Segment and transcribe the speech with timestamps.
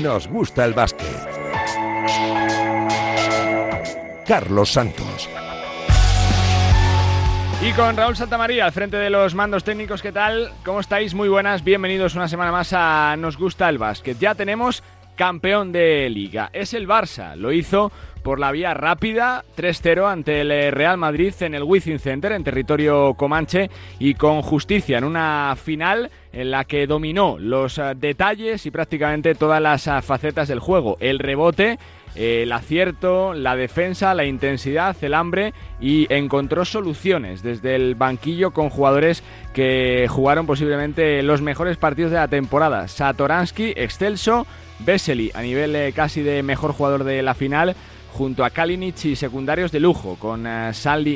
[0.00, 1.06] nos gusta el básquet.
[4.26, 5.28] Carlos Santos.
[7.62, 10.50] Y con Raúl Santamaría al frente de los mandos técnicos, ¿qué tal?
[10.64, 11.12] ¿Cómo estáis?
[11.12, 14.18] Muy buenas, bienvenidos una semana más a Nos gusta el básquet.
[14.18, 14.82] Ya tenemos
[15.20, 16.48] campeón de liga.
[16.54, 17.92] Es el Barça, lo hizo
[18.22, 22.42] por la vía rápida, 3-0 ante el eh, Real Madrid en el Wizzing Center, en
[22.42, 28.64] territorio comanche, y con justicia en una final en la que dominó los eh, detalles
[28.64, 30.96] y prácticamente todas las eh, facetas del juego.
[31.00, 31.78] El rebote,
[32.14, 35.52] el acierto, la defensa, la intensidad, el hambre
[35.82, 42.16] y encontró soluciones desde el banquillo con jugadores que jugaron posiblemente los mejores partidos de
[42.16, 42.88] la temporada.
[42.88, 44.46] Satoransky, excelso,
[44.84, 47.76] Vesely a nivel casi de mejor jugador de la final
[48.12, 50.72] junto a Kalinic y secundarios de lujo, con uh,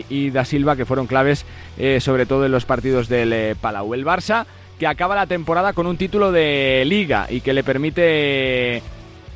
[0.08, 1.44] y Da Silva, que fueron claves
[1.76, 3.94] eh, sobre todo en los partidos del eh, Palau.
[3.94, 4.46] El Barça,
[4.78, 8.82] que acaba la temporada con un título de liga y que le permite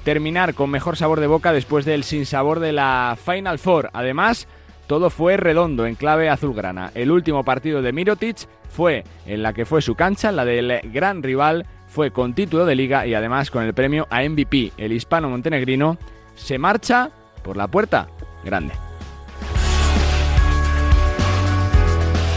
[0.05, 3.91] terminar con mejor sabor de boca después del sinsabor de la Final Four.
[3.93, 4.49] Además,
[4.87, 6.91] todo fue redondo en clave azulgrana.
[6.95, 11.23] El último partido de Mirotic fue en la que fue su cancha, la del gran
[11.23, 14.73] rival, fue con título de liga y además con el premio a MVP.
[14.77, 15.99] El hispano montenegrino
[16.37, 17.11] se marcha
[17.43, 18.09] por la puerta
[18.45, 18.75] grande.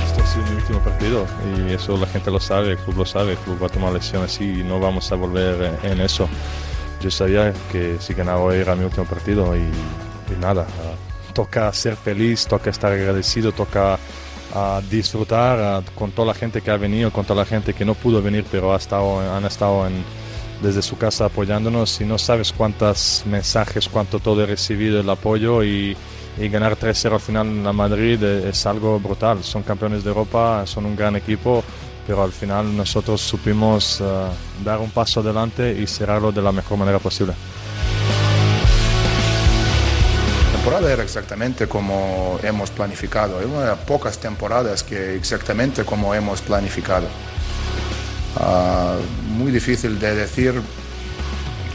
[0.06, 3.06] Este ha sido mi último partido y eso la gente lo sabe, el club lo
[3.06, 6.28] sabe, el club va a tomar lecciones y no vamos a volver en eso.
[7.02, 9.70] Yo sabía que si ganaba hoy era mi último partido y,
[10.40, 10.68] nada,
[11.34, 13.98] toca ser feliz, toca estar agradecido, toca
[14.90, 18.22] disfrutar con toda la gente que ha venido, con toda la gente que no pudo
[18.22, 20.04] venir, pero ha estado, han estado en,
[20.62, 25.64] desde su casa apoyándonos y no sabes cuántos mensajes, cuánto todo he recibido el apoyo
[25.64, 25.96] y,
[26.38, 29.44] ganar 3-0 al final en la Madrid es algo brutal.
[29.44, 31.64] Son campeones de Europa, son un gran equipo,
[32.08, 34.04] pero al final nosotros supimos eh,
[34.64, 37.34] dar un paso adelante y cerrarlo de la mejor manera posible.
[40.62, 43.40] Temporada era exactamente como hemos planificado.
[43.40, 47.08] Es una de las pocas temporadas que exactamente como hemos planificado.
[48.36, 48.96] Ah,
[49.30, 50.54] muy difícil de decir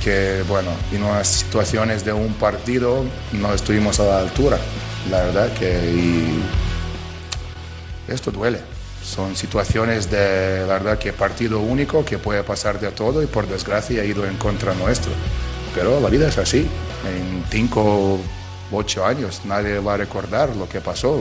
[0.04, 4.56] que, bueno, en unas situaciones de un partido no estuvimos a la altura.
[5.10, 6.38] La verdad que
[8.06, 8.60] esto duele.
[9.02, 13.48] Son situaciones de, la verdad, que partido único, que puede pasar de todo y por
[13.48, 15.10] desgracia ha ido en contra nuestro.
[15.74, 16.68] Pero la vida es así.
[17.04, 18.20] En cinco,
[18.72, 21.20] ocho años nadie va a recordar lo que pasó.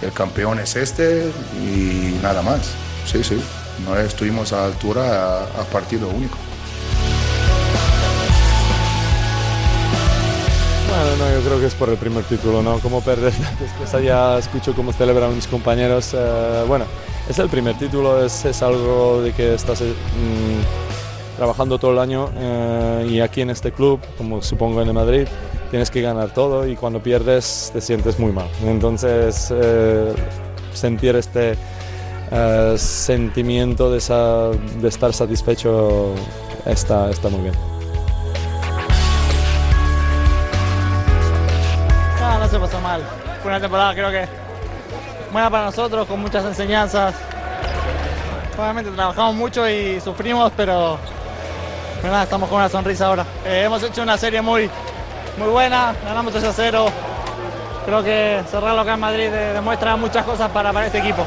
[0.00, 1.30] El campeón es este
[1.62, 2.72] y nada más.
[3.06, 3.42] Sí, sí
[3.84, 6.36] no estuvimos a altura a, partido único.
[10.88, 12.78] Bueno, no, yo creo que es por el primer título, ¿no?
[12.80, 16.10] Como perder, después allá escucho cómo celebran mis compañeros.
[16.14, 16.84] Eh, bueno,
[17.28, 22.30] es el primer título, es, es algo de que estás mm, trabajando todo el año
[22.36, 25.26] eh, y aquí en este club, como supongo en Madrid,
[25.72, 28.46] tienes que ganar todo y cuando pierdes te sientes muy mal.
[28.62, 30.12] Entonces, eh,
[30.74, 31.56] sentir este
[32.30, 33.98] eh, sentimiento de,
[34.82, 36.12] de, estar satisfecho
[36.66, 37.54] está, está muy bien.
[42.20, 43.00] No, no se pasó mal.
[43.40, 44.28] Fue una temporada creo que
[45.32, 47.14] buena para nosotros, con muchas enseñanzas.
[48.58, 50.98] Obviamente trabajamos mucho y sufrimos, pero,
[52.02, 53.24] nada, estamos con una sonrisa ahora.
[53.46, 54.68] Eh, hemos hecho una serie muy,
[55.38, 56.86] muy buena, ganamos 3 a 0.
[57.86, 61.26] Creo que cerrarlo acá en Madrid demuestra muchas cosas para, para este equipo.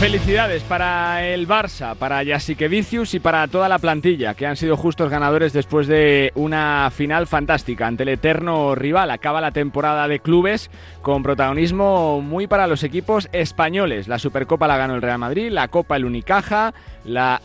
[0.00, 5.08] Felicidades para el Barça, para Vicius y para toda la plantilla, que han sido justos
[5.08, 9.10] ganadores después de una final fantástica ante el eterno rival.
[9.10, 14.06] Acaba la temporada de clubes con protagonismo muy para los equipos españoles.
[14.06, 16.74] La Supercopa la ganó el Real Madrid, la Copa el Unicaja,
[17.06, 17.40] la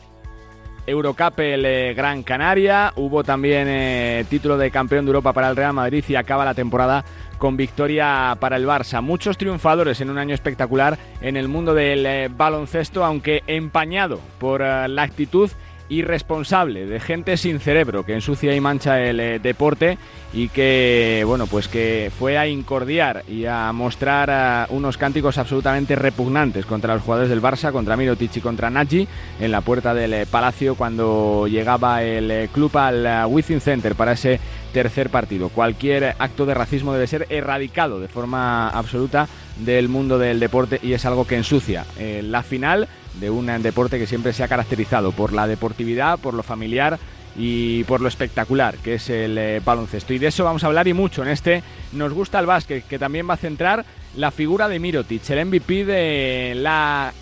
[0.87, 5.55] Eurocup el eh, Gran Canaria, hubo también eh, título de campeón de Europa para el
[5.55, 7.05] Real Madrid y acaba la temporada
[7.37, 9.01] con victoria para el Barça.
[9.01, 14.61] Muchos triunfadores en un año espectacular en el mundo del eh, baloncesto, aunque empañado por
[14.61, 15.49] la actitud
[15.91, 19.97] irresponsable de gente sin cerebro que ensucia y mancha el eh, deporte
[20.33, 26.65] y que bueno pues que fue a incordiar y a mostrar unos cánticos absolutamente repugnantes
[26.65, 29.05] contra los jugadores del Barça, contra Mirotic y contra Nagy
[29.39, 34.39] en la puerta del Palacio cuando llegaba el club al Wizzing Center para ese
[34.73, 35.49] tercer partido.
[35.49, 39.27] Cualquier acto de racismo debe ser erradicado de forma absoluta
[39.57, 42.87] del mundo del deporte y es algo que ensucia eh, la final
[43.19, 46.97] de un deporte que siempre se ha caracterizado por la deportividad, por lo familiar
[47.37, 50.13] y por lo espectacular que es el eh, baloncesto.
[50.13, 51.63] Y de eso vamos a hablar y mucho en este
[51.93, 53.85] Nos gusta el básquet, que también va a centrar
[54.15, 57.13] la figura de Mirotic, el MVP de la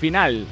[0.00, 0.46] final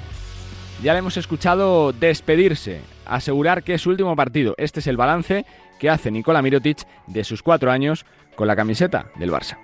[0.83, 4.55] ya le hemos escuchado despedirse, asegurar que es su último partido.
[4.59, 5.45] Este es el balance
[5.79, 8.05] que hace Nikola Mirotic de sus cuatro años
[8.37, 9.59] con la camiseta del Barça.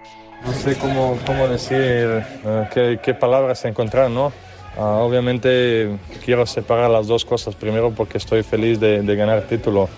[0.44, 4.32] No sé cómo, cómo decir, eh, qué, qué, palabras encontrar, ¿no?
[4.76, 7.54] Ah, obviamente quiero separar las dos cosas.
[7.54, 9.88] Primero porque estoy feliz de, de ganar título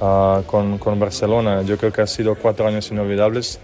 [0.00, 1.62] uh, con, con, Barcelona.
[1.62, 3.60] Yo creo que ha sido cuatro años inolvidables.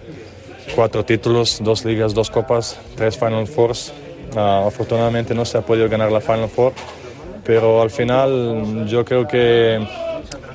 [0.75, 3.93] Cuatro títulos, dos ligas, dos copas, tres Final Fours.
[4.35, 6.73] Uh, afortunadamente no se ha podido ganar la Final Four,
[7.45, 9.87] pero al final yo creo que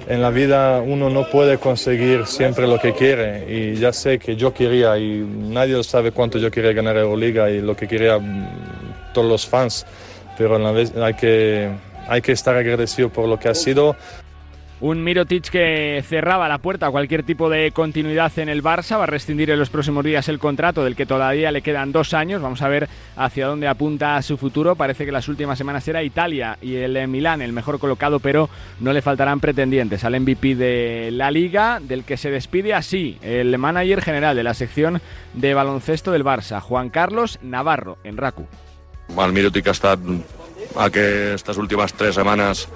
[0.08, 4.36] en la vida uno no puede conseguir siempre lo que quiere y ya sé que
[4.36, 9.14] yo quería y nadie sabe cuánto yo quería ganar Euroliga y lo que quería mm,
[9.14, 9.86] todos los fans,
[10.38, 11.70] pero a la vez hay que,
[12.08, 13.96] hay que estar agradecido por lo que ha sido.
[14.82, 18.98] Un Mirotic que cerraba la puerta a cualquier tipo de continuidad en el Barça.
[18.98, 22.16] Va a rescindir en los próximos días el contrato del que todavía le quedan dos
[22.16, 22.42] años.
[22.42, 24.76] Vamos a ver hacia dónde apunta su futuro.
[24.76, 28.50] Parece que las últimas semanas era Italia y el Milán el mejor colocado, pero
[28.80, 33.56] no le faltarán pretendientes al MVP de la liga, del que se despide así el
[33.60, 35.00] manager general de la sección
[35.36, 38.48] de baloncesto del Barça, Juan Carlos Navarro, en RACU.
[39.16, 40.00] El Mirotic ha estat
[40.76, 42.68] aquestes últimes tres setmanes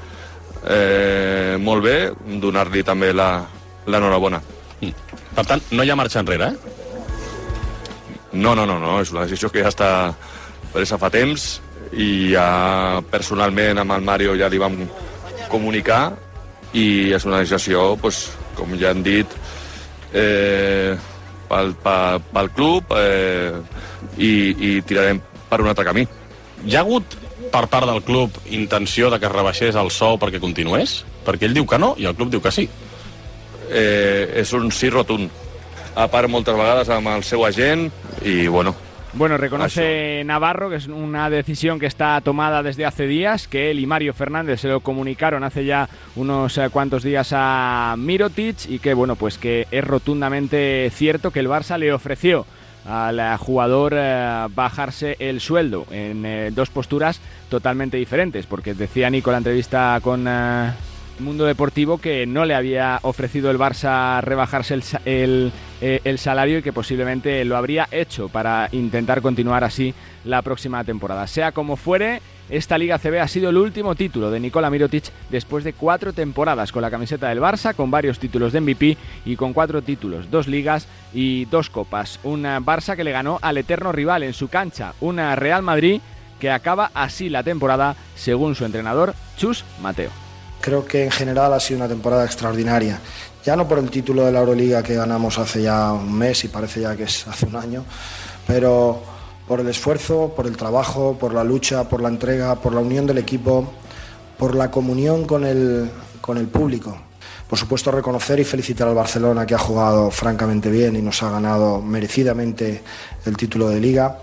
[0.67, 1.97] eh, molt bé,
[2.41, 4.41] donar-li també l'enhorabona.
[4.81, 4.93] Mm.
[5.35, 6.83] Per tant, no hi ha marxa enrere, eh?
[8.35, 9.89] No, no, no, no, és una decisió que ja està
[10.73, 11.61] presa fa temps
[11.95, 14.75] i ja personalment amb el Mario ja li vam
[15.47, 16.09] comunicar
[16.75, 18.25] i és una decisió, pues,
[18.57, 19.31] com ja han dit,
[20.11, 20.97] eh,
[21.47, 23.53] pel, pel, pel club eh,
[24.17, 26.03] i, i tirarem per un altre camí.
[26.65, 27.15] Hi ha hagut
[27.55, 31.03] per part del club intenció de que es rebaixés el sou perquè continués?
[31.25, 32.67] Perquè ell diu que no i el club diu que sí.
[33.71, 35.31] Eh, és un sí rotund.
[35.95, 37.87] A part, moltes vegades amb el seu agent
[38.25, 38.75] i, bueno,
[39.15, 43.79] Bueno, reconoce Navarro que es una decisión que está tomada desde hace días, que él
[43.79, 45.87] y Mario Fernández se lo comunicaron hace ya
[46.17, 51.39] unos eh, cuantos días a Mirotic y que bueno, pues que es rotundamente cierto que
[51.39, 52.45] el Barça le ofreció
[52.85, 59.31] al jugador eh, bajarse el sueldo en eh, dos posturas totalmente diferentes, porque decía Nico
[59.31, 60.71] en la entrevista con eh,
[61.19, 65.51] Mundo Deportivo que no le había ofrecido el Barça rebajarse el, el,
[65.81, 69.93] el, salario y que posiblemente lo habría hecho para intentar continuar así
[70.23, 71.25] la próxima temporada.
[71.27, 75.63] Sea como fuere, esta Liga CB ha sido el último título de Nikola Mirotic después
[75.63, 79.53] de cuatro temporadas con la camiseta del Barça, con varios títulos de MVP y con
[79.53, 82.19] cuatro títulos, dos ligas y dos copas.
[82.23, 86.01] Un Barça que le ganó al eterno rival en su cancha, una Real Madrid
[86.39, 90.11] que acaba así la temporada según su entrenador Chus Mateo.
[90.61, 92.99] Creo que en general ha sido una temporada extraordinaria.
[93.43, 96.47] Ya no por el título de la Euroliga que ganamos hace ya un mes y
[96.47, 97.85] parece ya que es hace un año,
[98.47, 99.14] pero
[99.47, 103.05] por el esfuerzo, por el trabajo, por la lucha, por la entrega, por la unión
[103.05, 103.67] del equipo,
[104.37, 105.89] por la comunión con el,
[106.21, 106.97] con el público.
[107.47, 111.29] Por supuesto, reconocer y felicitar al Barcelona que ha jugado francamente bien y nos ha
[111.29, 112.81] ganado merecidamente
[113.25, 114.17] el título de liga.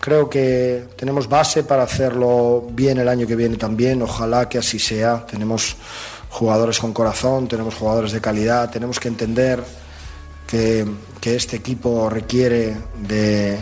[0.00, 4.80] Creo que tenemos base para hacerlo bien el año que viene también, ojalá que así
[4.80, 5.24] sea.
[5.26, 5.76] Tenemos
[6.28, 9.62] jugadores con corazón, tenemos jugadores de calidad, tenemos que entender
[10.46, 10.84] que,
[11.20, 13.58] que este equipo requiere de,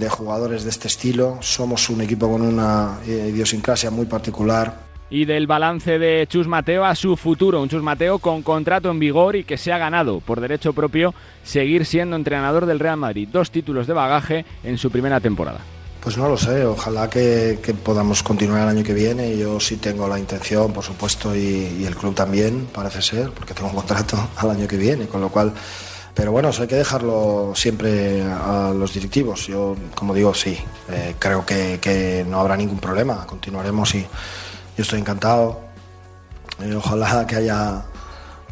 [0.00, 1.38] de jugadores de este estilo.
[1.40, 4.88] Somos un equipo con una idiosincrasia muy particular.
[5.10, 8.98] Y del balance de Chus Mateo a su futuro, un Chus Mateo con contrato en
[8.98, 13.28] vigor y que se ha ganado por derecho propio seguir siendo entrenador del Real Madrid.
[13.30, 15.60] Dos títulos de bagaje en su primera temporada.
[16.00, 19.36] Pues no lo sé, ojalá que, que podamos continuar el año que viene.
[19.36, 23.52] Yo sí tengo la intención, por supuesto, y, y el club también, parece ser, porque
[23.52, 25.52] tengo un contrato al año que viene, con lo cual
[26.14, 29.46] pero bueno, eso hay que dejarlo siempre a los directivos.
[29.46, 33.26] Yo, como digo, sí, eh, creo que, que, no habrá ningún problema.
[33.26, 35.60] Continuaremos y yo estoy encantado.
[36.60, 37.84] Eh, ojalá que haya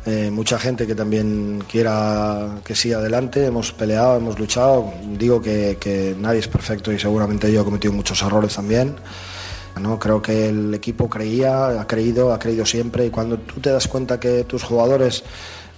[0.06, 3.44] eh, mucha gente que también quiera que siga adelante.
[3.44, 4.92] Hemos peleado, hemos luchado.
[5.18, 8.96] Digo que, que nadie es perfecto y seguramente yo he cometido muchos errores también.
[9.80, 9.98] ¿no?
[9.98, 13.86] Creo que el equipo creía, ha creído, ha creído siempre y cuando tú te das
[13.88, 15.24] cuenta que tus jugadores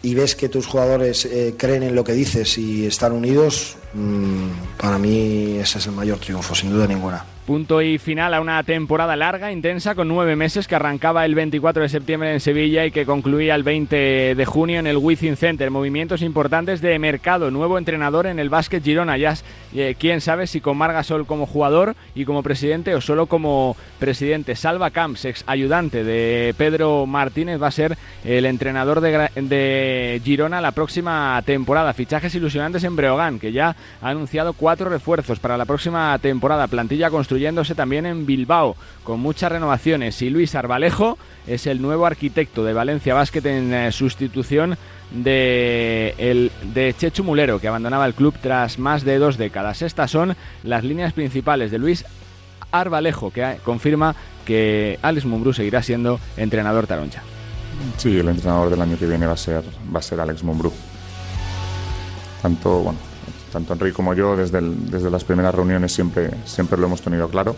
[0.02, 4.48] y ves que tus jugadores eh, creen en lo que dices y están unidos, mmm,
[4.78, 7.24] para mí ese es el mayor triunfo, sin duda ninguna.
[7.46, 11.82] Punto y final a una temporada larga, intensa, con nueve meses, que arrancaba el 24
[11.82, 15.70] de septiembre en Sevilla y que concluía el 20 de junio en el Wizzing Center.
[15.70, 19.16] Movimientos importantes de mercado, nuevo entrenador en el básquet Girona.
[19.16, 19.34] Ya
[19.74, 24.54] eh, quién sabe si con Margasol como jugador y como presidente o solo como presidente.
[24.54, 30.60] Salva Camps, ex ayudante de Pedro Martínez, va a ser el entrenador de, de Girona
[30.60, 31.94] la próxima temporada.
[31.94, 36.68] Fichajes ilusionantes en Breogán, que ya ha anunciado cuatro refuerzos para la próxima temporada.
[36.68, 37.39] Plantilla construida
[37.76, 40.20] también en Bilbao, con muchas renovaciones.
[40.22, 44.76] Y Luis Arbalejo es el nuevo arquitecto de Valencia Basket en eh, sustitución
[45.10, 49.82] de, el, de Chechu Mulero, que abandonaba el club tras más de dos décadas.
[49.82, 52.04] Estas son las líneas principales de Luis
[52.70, 57.22] Arbalejo, que confirma que Alex Mumbrú seguirá siendo entrenador taroncha.
[57.96, 59.62] Sí, el entrenador del año que viene va a ser,
[59.94, 60.72] va a ser Alex Mumbrú.
[62.42, 62.98] Tanto, bueno,
[63.52, 67.56] tanto Enrique como yo, desde, desde las primeras reuniones siempre, siempre lo hemos tenido claro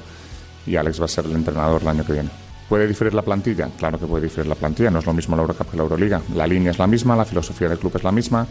[0.66, 2.30] y Alex va a ser el entrenador el año que viene.
[2.68, 3.68] ¿Puede diferir la plantilla?
[3.76, 6.22] Claro que puede diferir la plantilla, no es lo mismo la Eurocup que la Euroliga.
[6.34, 8.46] La línea es la misma, la filosofía del club es la misma,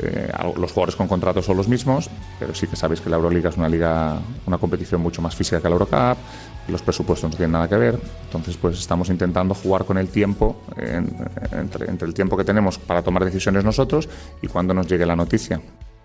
[0.00, 2.08] eh, los jugadores con contratos son los mismos,
[2.38, 5.60] pero sí que sabéis que la Euroliga es una liga, una competición mucho más física
[5.60, 6.18] que la Eurocup,
[6.68, 10.62] los presupuestos no tienen nada que ver, entonces pues estamos intentando jugar con el tiempo,
[11.50, 14.08] entre, entre el tiempo que tenemos para tomar decisiones nosotros
[14.40, 15.60] y cuando nos llegue la noticia.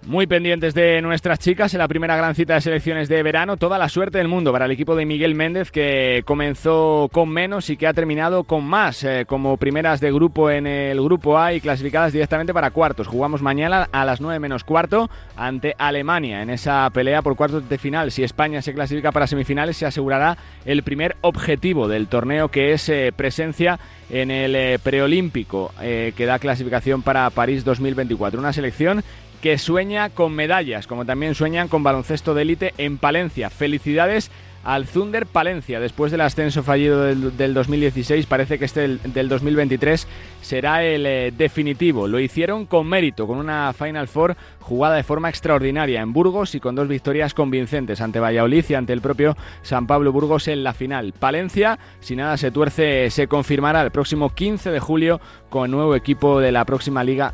[0.06, 3.56] Muy pendientes de nuestras chicas en la primera gran cita de selecciones de verano.
[3.56, 7.70] Toda la suerte del mundo para el equipo de Miguel Méndez que comenzó con menos
[7.70, 11.54] y que ha terminado con más eh, como primeras de grupo en el grupo A
[11.54, 13.08] y clasificadas directamente para cuartos.
[13.08, 17.78] Jugamos mañana a las 9 menos cuarto ante Alemania en esa pelea por cuartos de
[17.78, 18.12] final.
[18.12, 22.90] Si España se clasifica para semifinales se asegurará el primer objetivo del torneo que es
[22.90, 23.80] eh, presencia
[24.10, 28.40] en el eh, preolímpico que da clasificación para París 2024.
[28.40, 29.02] Una selección
[29.44, 33.50] que sueña con medallas, como también sueñan con baloncesto de élite en Palencia.
[33.50, 34.32] Felicidades
[34.64, 35.82] al Thunder Palencia.
[35.82, 40.08] Después del ascenso fallido del, 2016, parece que este del, 2023
[40.42, 42.08] será el eh, definitivo.
[42.08, 46.62] Lo hicieron con mérito, con una Final Four jugada de forma extraordinaria en Burgos y
[46.62, 50.74] con dos victorias convincentes ante Valladolid y ante el propio San Pablo Burgos en la
[50.74, 51.12] final.
[51.20, 55.20] Palencia, si nada se tuerce, se confirmará el próximo 15 de julio
[55.50, 57.34] con nuevo equipo de la próxima liga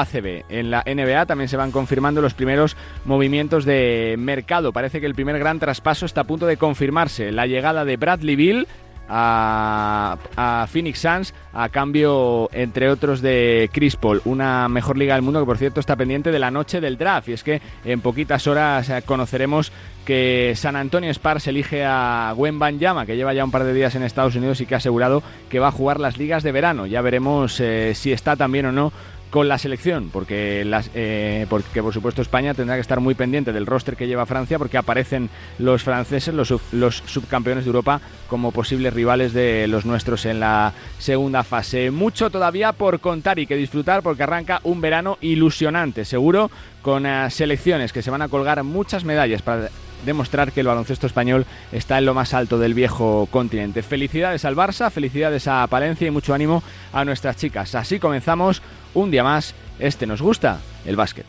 [0.00, 0.44] ACB.
[0.48, 4.72] En la NBA también se van confirmando los primeros movimientos de mercado.
[4.72, 7.32] Parece que el primer gran traspaso está a punto de confirmarse.
[7.32, 8.66] La llegada de Bradley Bill
[9.08, 15.40] a, Phoenix Suns a cambio, entre otros, de Chris Paul, una mejor liga del mundo
[15.40, 17.28] que, por cierto, está pendiente de la noche del draft.
[17.28, 19.72] Y es que en poquitas horas eh, conoceremos
[20.04, 23.94] que San Antonio Spars elige a Gwen Banyama, que lleva ya un par de días
[23.94, 26.86] en Estados Unidos y que ha asegurado que va a jugar las ligas de verano.
[26.86, 28.92] Ya veremos eh, si está también o no
[29.30, 33.52] con la selección, porque, las, eh, porque por supuesto España tendrá que estar muy pendiente
[33.52, 35.28] del roster que lleva Francia, porque aparecen
[35.58, 41.42] los franceses, los, subcampeones de Europa, como posibles rivales de los nuestros en la segunda
[41.42, 41.90] fase.
[41.90, 46.50] Mucho todavía por contar y que disfrutar, porque arranca un verano ilusionante, seguro,
[46.82, 49.68] con eh, selecciones que se van a colgar muchas medallas para
[50.04, 53.82] demostrar que el baloncesto español está en lo más alto del viejo continente.
[53.82, 57.74] Felicidades al Barça, felicidades a Palencia y mucho ánimo a nuestras chicas.
[57.74, 58.62] Así comenzamos
[58.96, 59.54] un día más.
[59.78, 61.26] Este nos gusta, el básquet.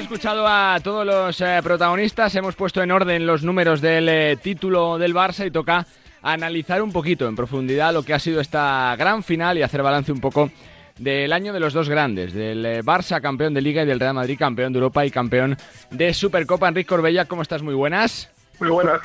[0.00, 4.96] Escuchado a todos los eh, protagonistas, hemos puesto en orden los números del eh, título
[4.98, 5.86] del Barça y toca
[6.22, 10.10] analizar un poquito en profundidad lo que ha sido esta gran final y hacer balance
[10.10, 10.50] un poco
[10.98, 14.14] del año de los dos grandes, del eh, Barça campeón de Liga y del Real
[14.14, 15.56] Madrid campeón de Europa y campeón
[15.90, 16.68] de Supercopa.
[16.68, 17.62] Enrique Corbella, ¿cómo estás?
[17.62, 18.30] Muy buenas.
[18.58, 19.00] Muy buenas.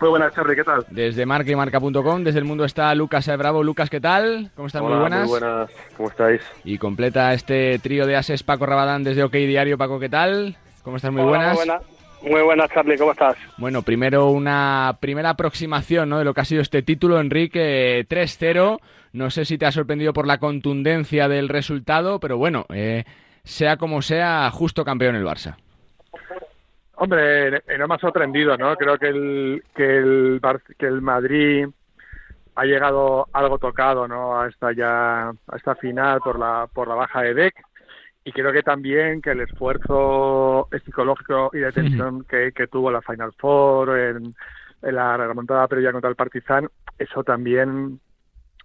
[0.00, 0.84] Muy buenas, Charly, ¿qué tal?
[0.90, 3.62] Desde marca y marca.com, desde el mundo está Lucas Bravo.
[3.62, 4.50] Lucas, ¿qué tal?
[4.54, 4.82] ¿Cómo estás?
[4.82, 5.20] muy buenas.
[5.20, 6.42] Muy buenas, ¿cómo estáis?
[6.64, 9.78] Y completa este trío de ases Paco Rabadán desde OK Diario.
[9.78, 10.56] Paco, ¿qué tal?
[10.82, 11.12] ¿Cómo estás?
[11.12, 11.56] Muy buenas.
[11.56, 11.82] Muy buenas.
[12.22, 13.36] Muy buenas, Charlie, ¿cómo estás?
[13.56, 16.18] Bueno, primero una primera aproximación ¿no?
[16.18, 18.78] de lo que ha sido este título, Enrique, 3-0.
[19.16, 23.04] No sé si te ha sorprendido por la contundencia del resultado, pero bueno, eh,
[23.44, 25.56] sea como sea, justo campeón el Barça.
[26.96, 28.76] Hombre, no me ha sorprendido, ¿no?
[28.76, 30.40] Creo que el, que el,
[30.78, 31.66] que el Madrid
[32.56, 34.38] ha llegado algo tocado, ¿no?
[34.38, 37.54] A esta ya, a esta final por la, por la baja de Deck.
[38.22, 43.00] Y creo que también que el esfuerzo psicológico y de tensión que, que tuvo la
[43.00, 44.34] Final Four en,
[44.82, 46.68] en la remontada previa contra el Partizan,
[46.98, 48.00] eso también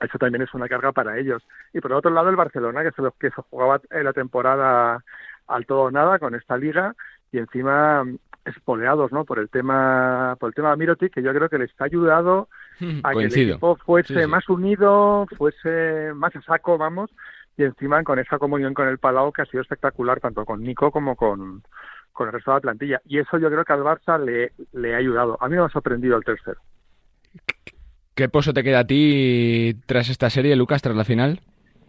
[0.05, 1.43] eso también es una carga para ellos.
[1.73, 5.03] Y por otro lado el Barcelona, que se, que se jugaba en la temporada
[5.47, 6.95] al todo o nada con esta liga
[7.31, 8.03] y encima
[8.45, 9.23] espoleados ¿no?
[9.25, 12.49] por el tema por el tema de Mirotic, que yo creo que les ha ayudado
[13.03, 17.11] a que el equipo fuese más unido, fuese más a saco, vamos,
[17.57, 20.91] y encima con esa comunión con el Palau que ha sido espectacular tanto con Nico
[20.91, 21.61] como con,
[22.11, 23.01] con el resto de la plantilla.
[23.05, 25.37] Y eso yo creo que al Barça le, le ha ayudado.
[25.39, 26.59] A mí me ha sorprendido el tercero.
[28.15, 31.39] ¿Qué pozo te queda a ti tras esta serie, Lucas, tras la final?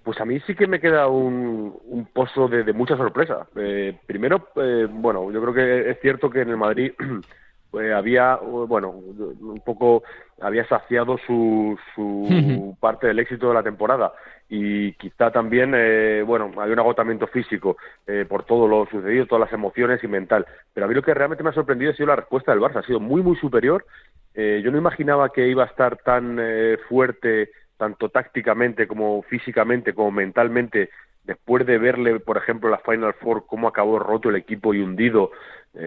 [0.05, 3.47] Pues a mí sí que me queda un, pozo de, mucha sorpresa.
[3.57, 6.93] Eh, primero, eh, bueno, yo creo que es cierto que en el Madrid
[7.81, 10.03] eh, había, bueno, un poco
[10.41, 14.13] había saciado su, su parte del éxito de la temporada
[14.55, 19.47] y quizá también, eh, bueno, hay un agotamiento físico eh, por todo lo sucedido, todas
[19.47, 20.45] las emociones y mental.
[20.75, 22.81] Pero a mí lo que realmente me ha sorprendido ha sido la respuesta del Barça,
[22.81, 23.87] ha sido muy, muy superior.
[24.35, 26.39] Eh, yo no imaginaba que iba a estar tan
[26.87, 30.91] fuerte, tanto tácticamente como físicamente, como mentalmente,
[31.25, 35.31] después de verle, por ejemplo, la Final Four, cómo acabó roto el equipo y hundido,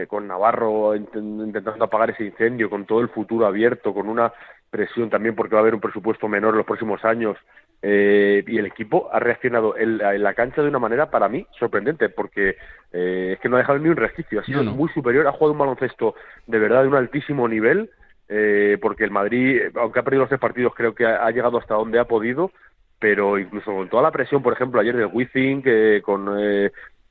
[0.08, 4.34] con Navarro intentando apagar ese incendio, con todo el futuro abierto, con una
[4.76, 7.38] presión también porque va a haber un presupuesto menor en los próximos años
[7.82, 12.10] eh, y el equipo ha reaccionado en la, cancha de una manera para mí sorprendente
[12.10, 12.58] porque
[12.92, 15.54] eh, es que no ha dejado ni un resquicio, ha sido muy superior, ha jugado
[15.54, 16.16] un baloncesto
[16.46, 17.90] de verdad de un altísimo nivel
[18.28, 21.76] eh, porque el Madrid, aunque ha perdido los tres partidos, creo que ha, llegado hasta
[21.76, 22.52] donde ha podido,
[23.00, 25.64] pero incluso con toda la presión, por ejemplo, ayer del Wizzing,
[26.02, 26.30] con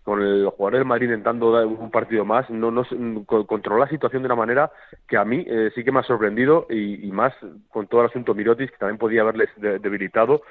[0.04, 2.84] con el jugador del Madrid intentando dar un partido más, no, no
[3.24, 4.70] controló la situación de una manera
[5.08, 7.32] que a mí eh, sí que me ha sorprendido y, más
[7.70, 10.42] con todo el asunto Mirotis, que también podía haberles debilitado,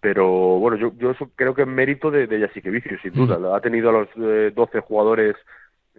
[0.00, 0.28] pero
[0.60, 2.48] bueno, yo, yo creo que es mérito de, de
[3.02, 3.36] sin duda.
[3.36, 3.54] Mm.
[3.54, 5.34] Ha tenido a los eh, 12 jugadores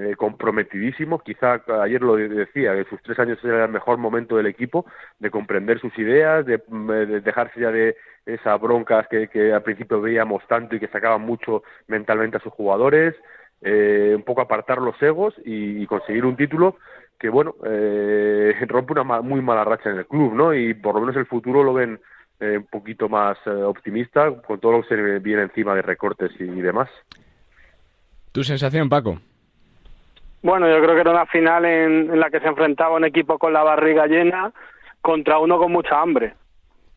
[0.01, 1.23] eh, comprometidísimos.
[1.23, 4.85] Quizá ayer lo decía, que sus tres años era el mejor momento del equipo
[5.19, 10.43] de comprender sus ideas, de, de dejarse ya de esas broncas que, al principio veíamos
[10.47, 13.15] tanto y que sacaban mucho mentalmente a sus jugadores,
[13.61, 16.77] eh, un poco apartar los egos y, conseguir un título
[17.19, 20.53] que, bueno, eh, rompe una muy mala racha en el club, ¿no?
[20.53, 21.99] Y por lo menos el futuro lo ven
[22.41, 26.31] eh, un poquito más eh, optimista con todo lo que se viene encima de recortes
[26.39, 26.89] y, demás.
[28.31, 29.19] ¿Tu sensación, Paco?
[30.43, 33.53] Bueno, yo creo que era una final en la que se enfrentaba un equipo con
[33.53, 34.51] la barriga llena
[35.01, 36.33] contra uno con mucha hambre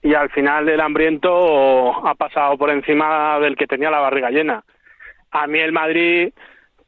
[0.05, 4.63] y al final el hambriento ha pasado por encima del que tenía la barriga llena.
[5.31, 6.31] A mí el Madrid,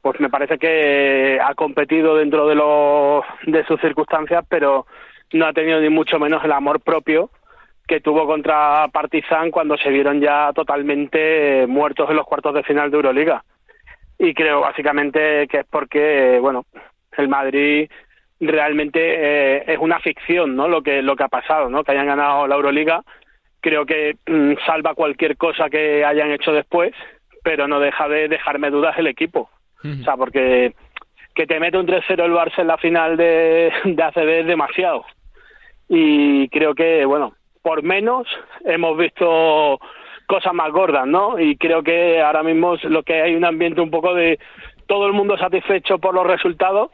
[0.02, 2.54] pues me parece que ha competido dentro de,
[3.50, 4.86] de sus circunstancias, pero
[5.32, 7.30] no ha tenido ni mucho menos el amor propio
[7.88, 12.90] que tuvo contra Partizan cuando se vieron ya totalmente muertos en los cuartos de final
[12.90, 13.44] de Euroliga.
[14.18, 16.64] Y creo básicamente que es porque, bueno,
[17.16, 17.90] el Madrid
[18.40, 20.68] realmente eh, es una ficción, ¿no?
[20.68, 21.84] Lo que lo que ha pasado, ¿no?
[21.84, 23.02] Que hayan ganado la Euroliga,
[23.60, 26.92] creo que mm, salva cualquier cosa que hayan hecho después,
[27.42, 29.50] pero no deja de dejarme dudas el equipo.
[29.84, 30.74] O sea, porque
[31.34, 35.04] que te mete un 3-0 el Barça en la final de, de ACB es demasiado.
[35.88, 38.26] Y creo que, bueno, por menos
[38.64, 39.78] hemos visto
[40.26, 41.38] cosas más gordas, ¿no?
[41.38, 44.38] Y creo que ahora mismo lo que hay un ambiente un poco de
[44.86, 46.90] todo el mundo satisfecho por los resultados,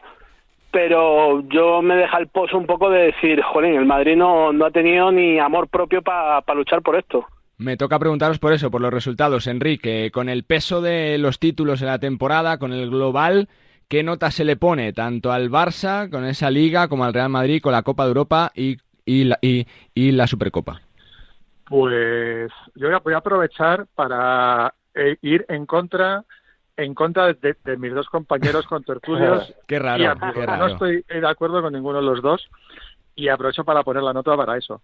[0.70, 4.66] pero yo me deja el pozo un poco de decir, jolín, el Madrid no, no
[4.66, 7.26] ha tenido ni amor propio para luchar por esto.
[7.58, 10.10] Me toca preguntaros por eso, por los resultados, Enrique.
[10.12, 13.48] Con el peso de los títulos en la temporada, con el global,
[13.88, 17.62] ¿qué nota se le pone tanto al Barça, con esa liga, como al Real Madrid,
[17.62, 20.80] con la Copa de Europa y, y, la, y, y la Supercopa?
[21.68, 26.24] Pues yo voy a aprovechar para eh, ir en contra
[26.76, 29.54] en contra de, mis dos compañeros con tertulios.
[29.68, 30.16] qué raro,
[30.56, 32.48] No estoy de acuerdo con ninguno de los dos
[33.14, 34.82] y aprovecho para poner la nota para eso.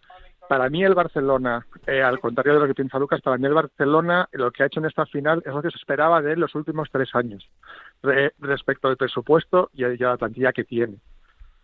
[0.49, 3.55] Para mí el Barcelona, eh, al contrario de lo que piensa Lucas, para mí el
[3.55, 6.41] Barcelona lo que ha hecho en esta final es lo que se esperaba de él
[6.41, 7.47] los últimos tres años
[8.39, 10.97] respecto al presupuesto y a la plantilla que tiene.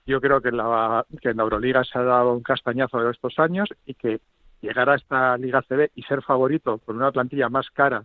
[0.06, 3.10] Yo creo que en, la, que en la Euroliga se ha dado un castañazo de
[3.10, 4.20] estos años y que
[4.60, 8.04] llegar a esta Liga CB y ser favorito con una plantilla más cara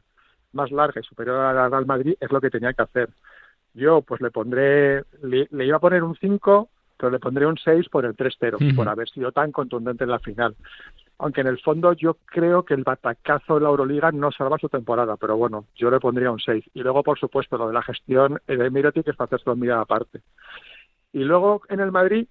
[0.54, 3.10] más larga y superior al Real Madrid es lo que tenía que hacer.
[3.74, 7.88] Yo pues le pondré, le, iba a poner un 5, pero le pondré un 6
[7.90, 10.56] por el 3-0, por haber sido tan contundente en la final.
[11.20, 14.70] Aunque en el fondo yo creo que el batacazo de la Euroliga no salva su
[14.70, 16.64] temporada, pero bueno, yo le pondría un 6.
[16.74, 19.80] Y luego, por supuesto, lo de la gestión de Miroti, que es para hacerse mirar
[19.80, 20.22] aparte.
[21.12, 22.28] Y luego en el Madrid,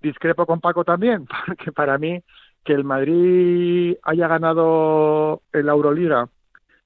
[0.00, 2.22] discrepo con Paco también, porque para mí
[2.64, 6.28] que el Madrid haya ganado la Euroliga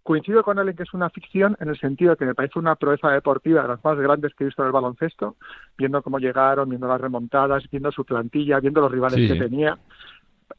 [0.02, 2.58] Coincido con él en que es una ficción en el sentido de que me parece
[2.58, 5.36] una proeza deportiva de las más grandes que he visto en el baloncesto,
[5.78, 9.78] viendo cómo llegaron, viendo las remontadas, viendo su plantilla, viendo los rivales que tenía.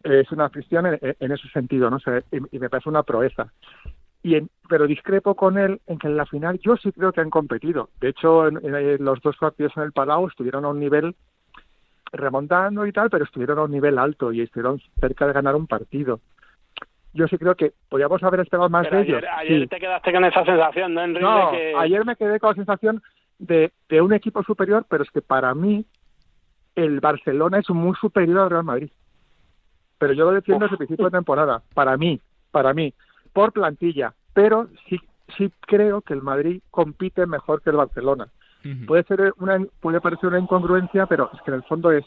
[0.01, 1.99] Es una ficción en, ese sentido, ¿no?
[1.99, 3.51] sé, y, me parece una proeza.
[4.23, 4.37] Y
[4.69, 7.89] pero discrepo con él en que en la final yo sí creo que han competido.
[7.99, 11.15] De hecho, en, los dos partidos en el Palau estuvieron a un nivel
[12.13, 15.67] remontando y tal, pero estuvieron a un nivel alto y estuvieron cerca de ganar un
[15.67, 16.21] partido
[17.13, 19.23] yo sí creo que podríamos haber esperado más de ellos.
[19.37, 21.23] Ayer te quedaste con esa sensación, ¿no, Enrique?
[21.23, 23.03] No, ayer me quedé con la sensación
[23.37, 25.85] de, de un equipo superior, pero es que para mí
[26.75, 28.91] el Barcelona es muy superior al Real Madrid.
[29.99, 31.61] Pero yo lo defiendo desde el principio de temporada.
[31.75, 32.19] Para mí,
[32.51, 32.93] para mí,
[33.31, 34.13] por plantilla.
[34.33, 34.99] Pero sí,
[35.37, 38.27] sí creo que el Madrid compite mejor que el Barcelona.
[38.87, 42.05] Puede ser una, puede parecer una incongruencia, pero es que en el fondo es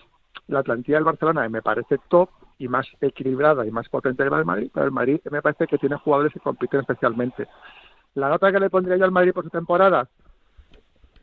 [0.48, 4.38] la plantilla del Barcelona me parece top y más equilibrada y más potente que la
[4.38, 7.46] del Madrid, pero el Madrid me parece que tiene jugadores que compiten especialmente.
[8.14, 10.08] La nota que le pondría yo al Madrid por su temporada,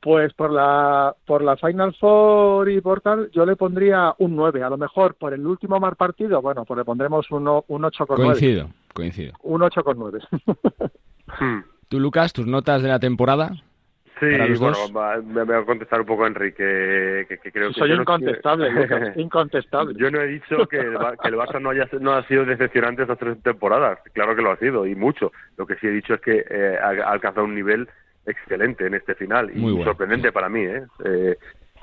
[0.02, 4.62] pues por la por la Final Four y por tal, yo le pondría un 9.
[4.62, 8.06] A lo mejor por el último mal partido, bueno, pues le pondremos un, un 8
[8.06, 9.34] con Coincido, coincido.
[9.41, 10.19] Un 8 con 9.
[11.88, 13.52] Tú, Lucas, tus notas de la temporada.
[14.19, 14.28] Sí,
[14.60, 17.73] bueno, va- me voy a contestar un poco a Enrique, que, que creo que...
[17.73, 19.95] Soy yo no- incontestable, Lucas, incontestable.
[19.97, 23.02] Yo no he dicho que el, que el Barça no, haya, no ha sido decepcionante
[23.02, 23.99] estas tres temporadas.
[24.13, 25.32] Claro que lo ha sido, y mucho.
[25.58, 27.89] Lo que sí he dicho es que eh, ha, alcanzado un nivel
[28.26, 30.62] excelente en este final, y Muy bueno, sorprendente para mí.
[30.62, 30.84] ¿eh?
[31.04, 31.38] Eh,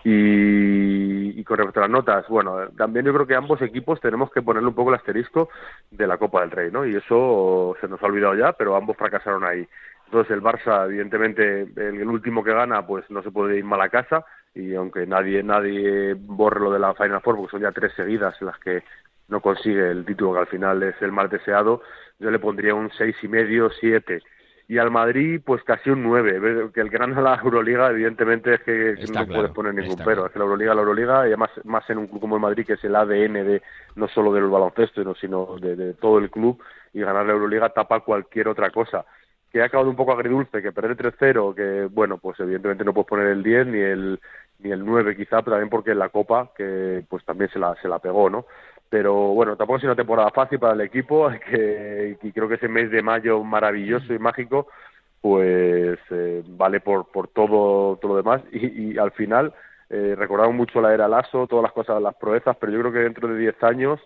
[0.04, 4.30] y, y con respecto a las notas, bueno, también yo creo que ambos equipos tenemos
[4.32, 5.50] que ponerle un poco el asterisco
[5.90, 6.86] de la Copa del Rey, ¿no?
[6.86, 9.66] Y eso se nos ha olvidado ya, pero ambos fracasaron ahí.
[10.10, 13.80] Entonces el Barça, evidentemente, el, el último que gana, pues no se puede ir mal
[13.80, 14.24] a casa
[14.56, 18.34] y aunque nadie nadie borre lo de la Final Four, porque son ya tres seguidas
[18.40, 18.82] en las que
[19.28, 21.82] no consigue el título, que al final es el más deseado,
[22.18, 24.20] yo le pondría un seis y medio, siete.
[24.66, 26.70] Y al Madrid, pues casi un nueve.
[26.74, 29.96] Que el que gana la Euroliga, evidentemente, es que, Está no claro, puedes poner ningún
[30.04, 30.26] pero.
[30.26, 32.66] Es que la Euroliga, la Euroliga, y además más en un club como el Madrid,
[32.66, 33.62] que es el ADN de
[33.94, 36.60] no solo del baloncesto, sino, sino de, de todo el club,
[36.92, 39.04] y ganar la Euroliga tapa cualquier otra cosa
[39.52, 43.08] que ha acabado un poco agridulce, que perder 3-0, que bueno, pues evidentemente no puedes
[43.08, 44.20] poner el 10 ni el
[44.60, 47.74] ni el 9 quizá, pero también porque en la Copa, que pues también se la,
[47.80, 48.46] se la pegó, ¿no?
[48.88, 52.56] Pero bueno, tampoco ha sido una temporada fácil para el equipo, que, y creo que
[52.56, 54.68] ese mes de mayo maravilloso y mágico,
[55.20, 59.54] pues eh, vale por, por todo, todo lo demás, y, y al final
[59.88, 62.98] eh, recordamos mucho la era Lasso, todas las cosas, las proezas, pero yo creo que
[63.00, 64.00] dentro de 10 años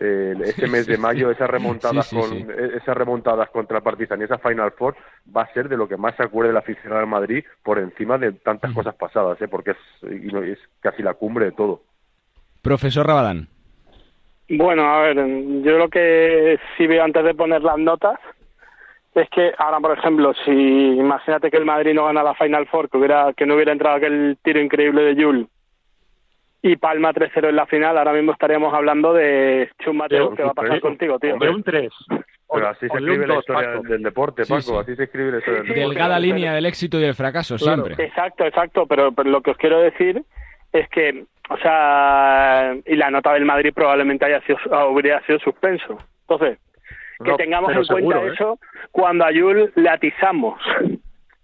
[0.00, 2.46] eh, ese mes de mayo, esas remontadas, Sí, sí, con, sí.
[2.76, 4.94] esas remontadas contra el Partizan y esa Final Four
[5.34, 8.18] va a ser de lo que más se acuerde el aficionado del Madrid por encima
[8.18, 9.48] de tantas cosas pasadas, ¿eh?
[9.48, 11.80] porque es, y no- es casi la cumbre de todo.
[12.62, 13.48] Profesor Rabadán.
[14.48, 18.18] Bueno, a ver, yo lo que sí veo antes de poner las notas
[19.14, 22.90] es que ahora, por ejemplo, si imagínate que el Madrid no gana la Final Four,
[22.90, 25.46] que hubiera que no hubiera entrado aquel tiro increíble de Jules
[26.62, 30.42] y Palma 3-0 en la final, ahora mismo estaríamos hablando de Chum Mateo, De- ¿qué
[30.42, 31.34] va a pasar contigo, tío?
[31.34, 31.92] hombre, De un 3.
[32.52, 33.82] Pero así se escribe la historia Paco.
[33.82, 34.76] del, del deporte, Sí, Paco, sí.
[34.80, 35.88] así se escribe la historia del deporte.
[35.88, 37.84] Delgada línea del éxito y del fracaso, Claro.
[37.84, 38.04] siempre.
[38.04, 40.22] Exacto, exacto, pero, pero lo que os quiero decir
[40.72, 45.98] es que, o sea, y la nota del Madrid probablemente haya sido, habría sido suspenso.
[46.28, 46.58] Entonces,
[47.24, 48.30] que No, tengamos en cuenta ¿eh?
[48.34, 48.58] eso
[48.92, 50.60] cuando a Yul le atizamos.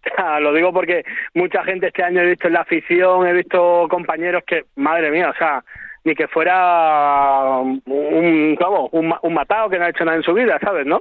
[0.41, 4.43] Lo digo porque mucha gente este año he visto en la afición, he visto compañeros
[4.47, 5.62] que, madre mía, o sea,
[6.05, 10.23] ni que fuera un, vamos, un, ma- un matado que no ha hecho nada en
[10.25, 11.01] su vida, ¿sabes, no?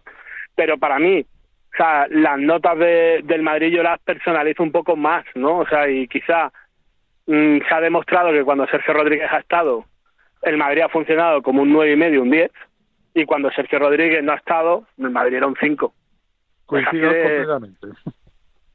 [0.56, 1.22] Pero para mí,
[1.74, 5.60] o sea, las notas de, del Madrid yo las personalizo un poco más, ¿no?
[5.60, 6.52] O sea, y quizá
[7.26, 9.86] mm, se ha demostrado que cuando Sergio Rodríguez ha estado,
[10.44, 12.52] el Madrid ha funcionado como un nueve y medio, un 10,
[13.14, 15.94] y cuando Sergio Rodríguez no ha estado, el Madrid era un 5.
[16.66, 17.88] Coincido completamente.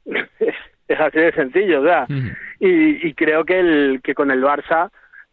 [0.89, 2.29] es, así de sencillo, o sea, Ujú.
[2.61, 4.91] y, y creo que el que con el Barça,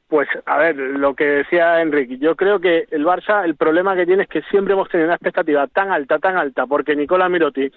[0.07, 4.05] pues a ver, lo que decía Enrique, yo creo que el Barça, el problema que
[4.05, 7.73] tiene es que siempre hemos tenido una expectativa tan alta, tan alta, porque Nicola Mirotic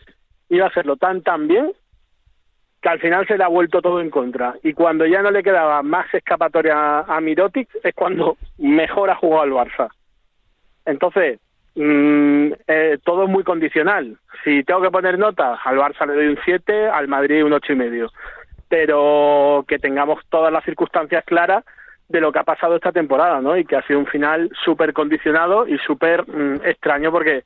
[0.49, 1.73] iba a hacerlo tan tan bien
[2.83, 4.55] que al final se le ha vuelto todo en contra.
[4.63, 9.45] Y cuando ya no le quedaba más escapatoria a Mirotic es cuando mejor ha jugado
[9.45, 9.89] el Barça.
[10.85, 11.41] Entonces,
[11.77, 14.17] mm, eh, todo es muy condicional.
[14.43, 17.73] Si tengo que poner notas, al Barça le doy un 7, al Madrid un ocho
[17.73, 18.11] y medio.
[18.69, 21.65] Pero que tengamos todas las circunstancias claras
[22.09, 23.57] de lo que ha pasado esta temporada, ¿no?
[23.57, 27.45] Y que ha sido un final súper condicionado y súper mm, extraño porque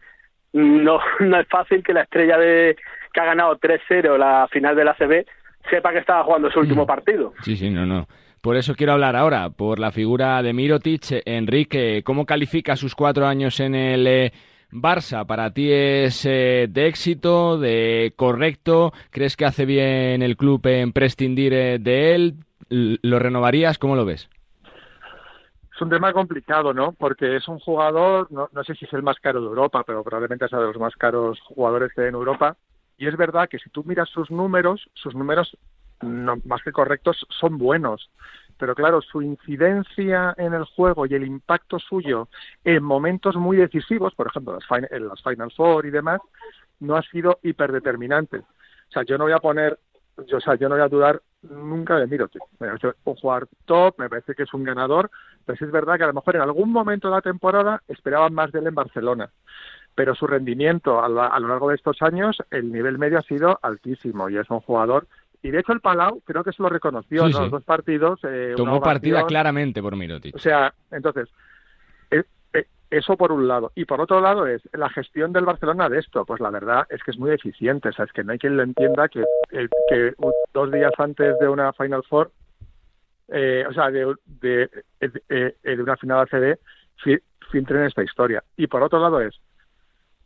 [0.53, 2.77] no, no es fácil que la estrella de
[3.12, 5.27] que ha ganado 3-0 la final de la CB
[5.69, 7.35] sepa que estaba jugando su último partido.
[7.43, 8.07] Sí, sí, no, no.
[8.40, 11.22] Por eso quiero hablar ahora, por la figura de Mirotic.
[11.26, 14.33] Enrique, ¿cómo califica sus cuatro años en el eh,
[14.72, 15.26] Barça?
[15.26, 18.94] ¿Para ti es eh, de éxito, de correcto?
[19.11, 22.35] ¿Crees que hace bien el club en prescindir eh, de él?
[22.70, 23.76] ¿Lo renovarías?
[23.76, 24.31] ¿Cómo lo ves?
[25.74, 26.92] Es un tema complicado, ¿no?
[26.92, 30.03] Porque es un jugador, no, no sé si es el más caro de Europa, pero
[30.03, 32.57] probablemente uno de los más caros jugadores que hay en Europa.
[32.96, 35.59] Y es verdad que si tú miras sus números, sus números,
[36.03, 38.11] no, más que correctos, son buenos.
[38.59, 42.29] Pero claro, su incidencia en el juego y el impacto suyo
[42.63, 46.21] en momentos muy decisivos, por ejemplo, las fin- en las Final Four y demás,
[46.81, 48.39] no ha sido hiperdeterminante.
[48.39, 49.79] O sea, yo no voy a poner,
[50.27, 52.43] yo, o sea, yo no voy a dudar nunca de Mirotic.
[52.59, 52.69] Me
[53.05, 55.11] un jugador top, me parece que es un ganador,
[55.47, 58.35] pero sí es verdad que a lo mejor en algún momento de la temporada esperaban
[58.35, 59.31] más de él en Barcelona.
[59.95, 64.29] Pero su rendimiento a lo largo de estos años, el nivel medio ha sido altísimo
[64.29, 65.07] y es un jugador
[65.42, 67.37] y de hecho el Palau creo que se lo reconoció, Sí, ¿no?
[67.38, 67.42] sí.
[67.44, 68.20] Los dos partidos.
[68.24, 70.35] eh, Tomó partida claramente por Mirotic.
[70.37, 71.29] O sea, entonces,
[72.11, 73.72] eh, eh, eso por un lado.
[73.74, 76.24] Y por otro lado es la gestión del Barcelona de esto.
[76.24, 77.88] Pues la verdad es que es muy eficiente.
[77.88, 79.24] O sea, es que no hay quien lo entienda que,
[80.53, 82.31] dos días antes de una Final Four,
[83.29, 84.68] eh, o sea, de, de,
[85.00, 86.59] eh, de una final ACB,
[87.03, 88.42] fi- filtren esta historia.
[88.57, 89.40] Y por otro lado es,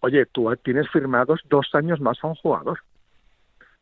[0.01, 2.81] oye, tú tienes firmados dos años más a un jugador.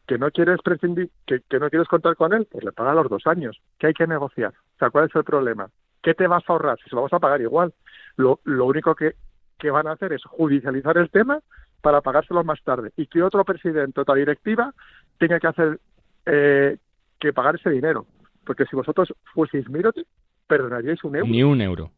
[0.06, 3.08] Que no quieres prescindir, que, que no quieres contar con él, pues le paga los
[3.08, 3.60] dos años.
[3.78, 4.52] ¿Qué hay que negociar?
[4.52, 5.68] O sea, ¿cuál es el problema?
[6.02, 6.78] ¿Qué te vas a ahorrar?
[6.82, 7.72] Si se lo vas a pagar igual.
[8.16, 9.14] Lo, lo único que,
[9.58, 11.40] que van a hacer es judicializar el tema
[11.80, 14.72] para pagárselo más tarde y que otro presidente o otra directiva
[15.18, 15.80] tenga que hacer
[16.26, 16.78] eh,
[17.20, 18.06] que pagar ese dinero.
[18.44, 20.06] Porque si vosotros fueseis Mirotic,
[20.46, 21.28] perdonaríais un euro.
[21.30, 21.90] Ni un euro.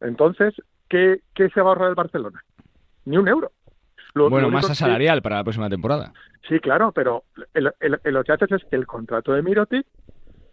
[0.00, 0.54] Entonces,
[0.88, 2.42] ¿qué, ¿qué se va a ahorrar el Barcelona?
[3.04, 3.52] Ni un euro.
[4.16, 6.12] Lo- bueno, lo masa que- salarial para la próxima temporada.
[6.48, 7.24] Sí, claro, pero
[7.54, 9.86] el- el- el- lo que haces es que el contrato de Mirotic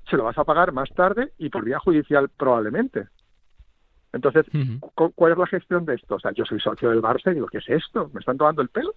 [0.09, 3.05] se lo vas a pagar más tarde y por vía judicial probablemente.
[4.11, 4.45] Entonces,
[4.95, 6.15] cu- ¿cuál es la gestión de esto?
[6.15, 8.11] O sea, yo soy socio del Barça y digo, ¿qué es esto?
[8.13, 8.93] ¿Me están tomando el pelo?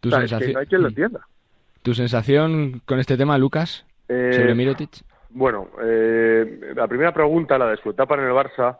[0.00, 1.20] ¿Tu, O sea, es que sensación, no hay quien lo entienda.
[1.82, 3.84] ¿Tu sensación con este tema, Lucas?
[4.08, 4.90] Eh, sobre Mirotic.
[5.30, 8.78] Bueno, eh, la primera pregunta, la de su etapa en el Barça,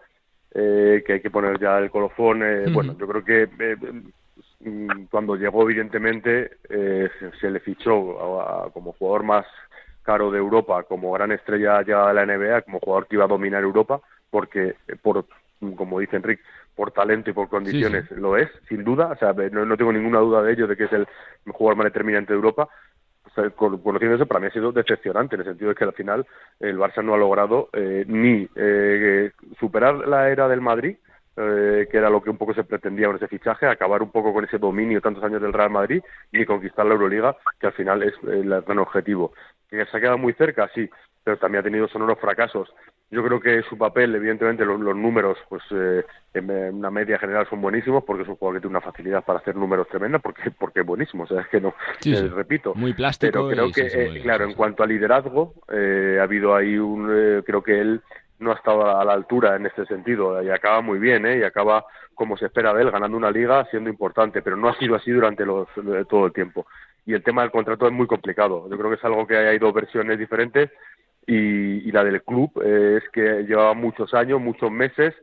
[0.55, 3.77] eh, que hay que poner ya el colofón, eh, bueno, yo creo que eh,
[5.11, 7.09] cuando llegó, evidentemente, eh,
[7.40, 9.46] se, le fichó a- a- como jugador más
[10.03, 13.29] caro de Europa, como gran estrella ya de la NBA, como jugador que iba a
[13.29, 15.25] dominar Europa, porque eh, por,
[15.77, 16.42] como dice Enrique,
[16.75, 20.18] por talento y por condiciones lo es, sin duda, o sea, no, no tengo ninguna
[20.20, 21.07] duda de ello, de que es el
[21.53, 22.68] jugador más determinante de Europa,
[23.25, 25.85] o sea, con- conociendo eso, para mí ha sido decepcionante, en el sentido de que
[25.85, 26.27] al final
[26.61, 30.96] el Barça no ha logrado eh, ni eh, superar la era del Madrid,
[31.37, 34.33] eh, que era lo que un poco se pretendía con ese fichaje, acabar un poco
[34.33, 38.03] con ese dominio tantos años del Real Madrid, ni conquistar la Euroliga, que al final
[38.03, 39.33] es eh, el gran objetivo.
[39.68, 40.88] Que se ha quedado muy cerca, sí,
[41.25, 42.73] pero también ha tenido sonoros fracasos.
[43.11, 47.47] Yo creo que su papel, evidentemente, los, los números, pues eh, en una media general
[47.49, 50.51] son buenísimos, porque es un jugador que tiene una facilidad para hacer números tremenda, porque,
[50.51, 52.29] porque es buenísimo, o sea, es que no, Sí, eh, sí.
[52.29, 52.75] repito.
[52.75, 56.23] Muy plástico Pero creo y que, sí, eh, claro, en cuanto a liderazgo, eh, ha
[56.23, 58.01] habido ahí un, eh, creo que él
[58.42, 61.38] no ha estado a la altura en este sentido, y acaba muy bien, ¿eh?
[61.38, 64.78] y acaba como se espera de él, ganando una liga, siendo importante, pero no ha
[64.78, 66.66] sido así durante los, eh, todo el tiempo.
[67.07, 68.68] Y el tema del contrato es muy complicado.
[68.70, 70.70] Yo creo que es algo que hay dos versiones diferentes
[71.26, 75.14] y, y la del club eh, es que lleva muchos años, muchos meses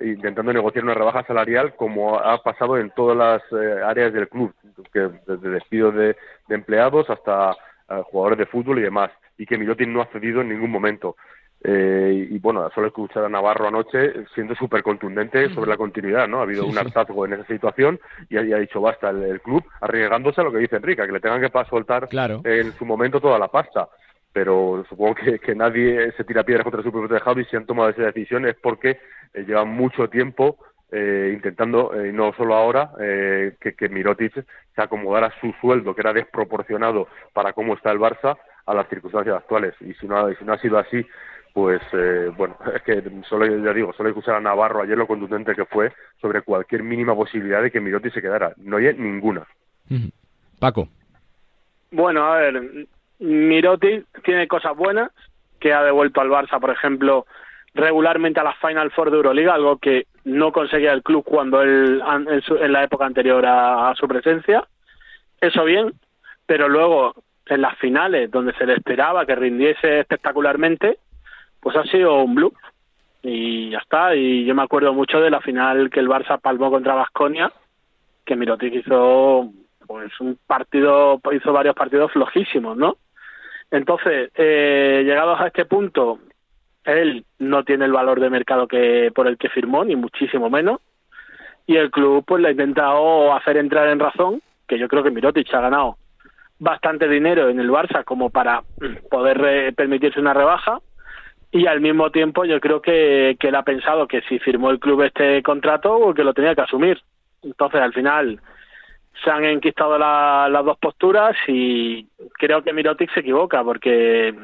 [0.00, 4.54] intentando negociar una rebaja salarial como ha pasado en todas las eh, áreas del club,
[4.92, 6.16] que desde despidos de,
[6.48, 7.56] de empleados hasta
[7.88, 11.16] eh, jugadores de fútbol y demás, y que Mirotic no ha cedido en ningún momento.
[11.64, 16.38] Eh, y bueno, solo escuchar a Navarro anoche siendo súper contundente sobre la continuidad, ¿no?
[16.38, 16.80] Ha habido Sí, un sí.
[16.80, 20.58] hartazgo en esa situación y ha, dicho basta el, el club, arriesgándose a lo que
[20.58, 22.42] dice Enrique, que le tengan que soltar Claro.
[22.44, 23.88] en su momento toda la pasta.
[24.32, 27.66] Pero supongo que, que nadie se tira piedras contra su propio tejado y si han
[27.66, 29.00] tomado esa decisión es porque
[29.34, 30.58] eh, llevan mucho tiempo
[30.92, 34.32] eh, intentando, eh, y no solo ahora, eh, que, que Mirotic
[34.74, 39.36] se acomodara su sueldo, que era desproporcionado para cómo está el Barça, a las circunstancias
[39.36, 39.74] actuales.
[39.80, 41.04] Y si no, si no ha sido así,
[41.52, 44.96] pues eh, bueno, es que solo, ya digo, solo hay que escuchar a Navarro ayer
[44.96, 48.52] lo contundente que fue sobre cualquier mínima posibilidad de que Mirotic se quedara.
[48.58, 49.46] No hay ninguna.
[50.60, 50.88] Paco.
[51.90, 52.62] Bueno, a ver,
[53.18, 55.10] Mirotic tiene cosas buenas,
[55.60, 57.26] que ha devuelto al Barça, por ejemplo,
[57.74, 62.02] regularmente a la Final Four de Euroliga, algo que no conseguía el club cuando él,
[62.04, 64.66] an- en, su- en la época anterior a, a su presencia.
[65.40, 65.92] Eso bien,
[66.46, 67.14] pero luego
[67.46, 70.98] en las finales, donde se le esperaba que rindiese espectacularmente,
[71.60, 72.54] pues ha sido un bluff.
[73.22, 74.14] Y ya está.
[74.14, 77.52] Y yo me acuerdo mucho de la final que el Barça palmó contra Vasconia,
[78.24, 79.50] que Mirotic hizo
[79.86, 82.96] pues un partido, hizo varios partidos flojísimos, ¿no?
[83.70, 86.20] Entonces, eh, llegados a este punto,
[86.84, 90.80] él no tiene el valor de mercado que por el que firmó, ni muchísimo menos,
[91.66, 95.10] y el club pues le ha intentado hacer entrar en razón, que yo creo que
[95.10, 95.96] Mirotic ha ganado
[96.58, 98.62] bastante dinero en el Barça como para
[99.10, 100.80] poder eh, permitirse una rebaja,
[101.50, 104.78] y al mismo tiempo yo creo que, que él ha pensado que si firmó el
[104.78, 107.00] club este contrato, que lo tenía que asumir.
[107.42, 108.40] Entonces, al final,
[109.24, 114.34] se han enquistado la- las dos posturas y creo que Mirotic se equivoca porque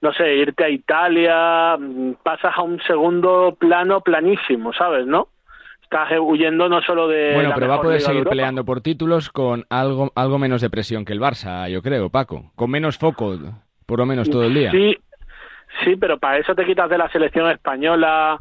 [0.00, 5.06] no sé, irte a Italia, mm, pasas a un segundo plano planísimo, ¿sabes?
[5.06, 5.28] ¿No?
[5.82, 9.30] Estás huyendo no solo de Bueno, la pero va a poder seguir peleando por títulos
[9.30, 12.50] con algo, algo menos de presión que el Barça, yo creo, Paco.
[12.54, 13.38] Con menos foco,
[13.86, 14.70] por lo menos todo el día.
[14.72, 14.96] Sí,
[15.82, 18.38] sí, pero para eso te quitas de la selección española.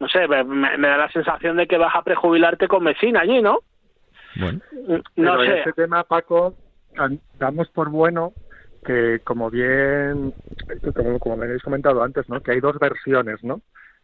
[0.00, 3.42] No sé, me, me da la sensación de que vas a prejubilarte con Messina allí,
[3.42, 3.60] ¿no?
[4.36, 4.60] Bueno.
[4.72, 5.58] No Pero en sé.
[5.58, 6.54] este tema, Paco,
[7.38, 8.32] damos por bueno
[8.84, 10.32] que como bien,
[10.94, 12.40] como, como me habéis comentado antes, ¿no?
[12.40, 13.60] Que hay dos versiones, ¿no?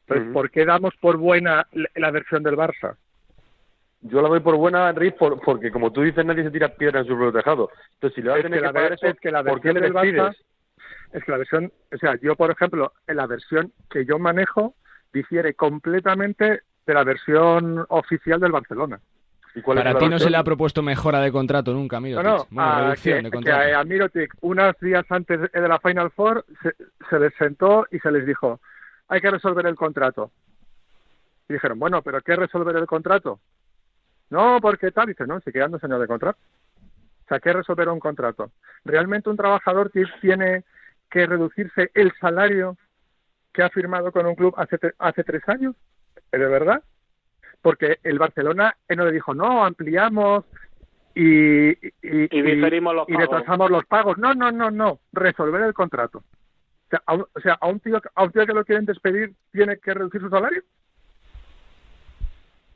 [0.07, 2.97] Entonces, ¿por qué damos por buena la, versión del Barça?
[4.03, 7.01] Yo la doy por buena, Enrique, por, porque como tú dices, nadie se tira piedra
[7.01, 7.71] en su propio tejado.
[7.95, 9.73] Entonces, si le vas a tener que que, pagar eso, es que la ¿por qué
[9.73, 10.37] versión le del Barça?
[11.15, 14.75] Es que la versión, o sea, yo por ejemplo, en la versión que yo manejo
[15.13, 19.01] difiere completamente de la versión oficial del Barcelona.
[19.55, 22.27] ¿Y Para ti no se le ha propuesto mejora de contrato nunca, No, Mirotic.
[22.27, 23.77] no, bueno, a, reducción que, de contrato.
[23.77, 26.75] a, a Mirotic, unos días antes de la Final Four, se,
[27.09, 28.61] se les sentó y se les dijo,
[29.07, 30.33] hay que resolver el contrato.
[31.49, 33.39] Y dijeron, bueno, ¿pero qué resolver el contrato?
[34.31, 36.39] No, porque tal, dice, no, se quedan dos años de contrato.
[37.25, 38.51] O sea, ¿qué resolver un contrato?
[38.85, 40.65] ¿Realmente un trabajador ti- tiene
[41.15, 42.77] que reducirse el salario
[43.53, 45.77] que ha firmado con un club hace, tre- hace tres años?
[46.33, 46.83] ¿De verdad?
[47.63, 50.45] Porque el Barcelona eh, no le dijo, no, ampliamos
[51.15, 54.19] y, y, Y diferimos los y retrasamos los pagos.
[54.19, 56.19] No, no, no, no, resolver el contrato.
[56.19, 58.85] O sea, a un, o sea, a un tío, a un tío que lo quieren
[58.85, 60.63] despedir tiene que reducir su salario.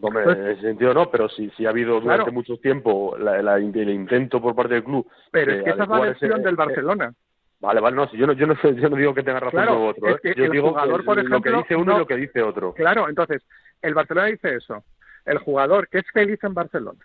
[0.01, 2.33] Hombre, Pues- en ese sentido no, pero si, si ha habido durante Claro.
[2.33, 5.05] mucho tiempo la- la- el intento por parte del club.
[5.33, 7.13] Pero es que esa es la ese- versión del eh, Barcelona.
[7.61, 9.51] Vale, vale, no, si yo no, yo no, sé- yo no digo que tenga razón
[9.63, 10.21] Claro, uno u otro, es ¿eh?
[10.23, 12.07] que yo el digo jugador, que por lo que ejemplo, dice uno no- y lo
[12.07, 12.73] que dice otro.
[12.75, 13.43] Claro, entonces,
[13.83, 14.85] el Barcelona dice eso.
[15.25, 17.01] El jugador que es feliz en Barcelona,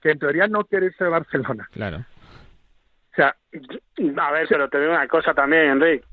[0.00, 1.68] que en teoría no quiere irse de Barcelona.
[1.72, 1.98] Claro.
[1.98, 3.34] O sea,
[4.18, 6.04] A ver, pero te digo una cosa también, Enrique.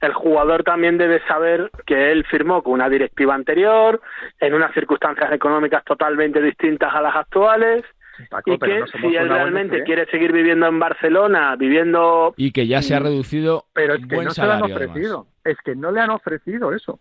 [0.00, 4.00] El jugador también debe saber que él firmó con una directiva anterior,
[4.40, 7.84] en unas circunstancias económicas totalmente distintas a las actuales,
[8.30, 9.84] Paco, y pero que no somos si él realmente fe.
[9.84, 12.34] quiere seguir viviendo en Barcelona, viviendo...
[12.36, 13.04] Y que ya se ha Mm.
[13.04, 14.90] reducido pero es que buen no se lo han salario, además.
[14.96, 15.26] ofrecido.
[15.44, 16.98] Es que no le han ofrecido eso.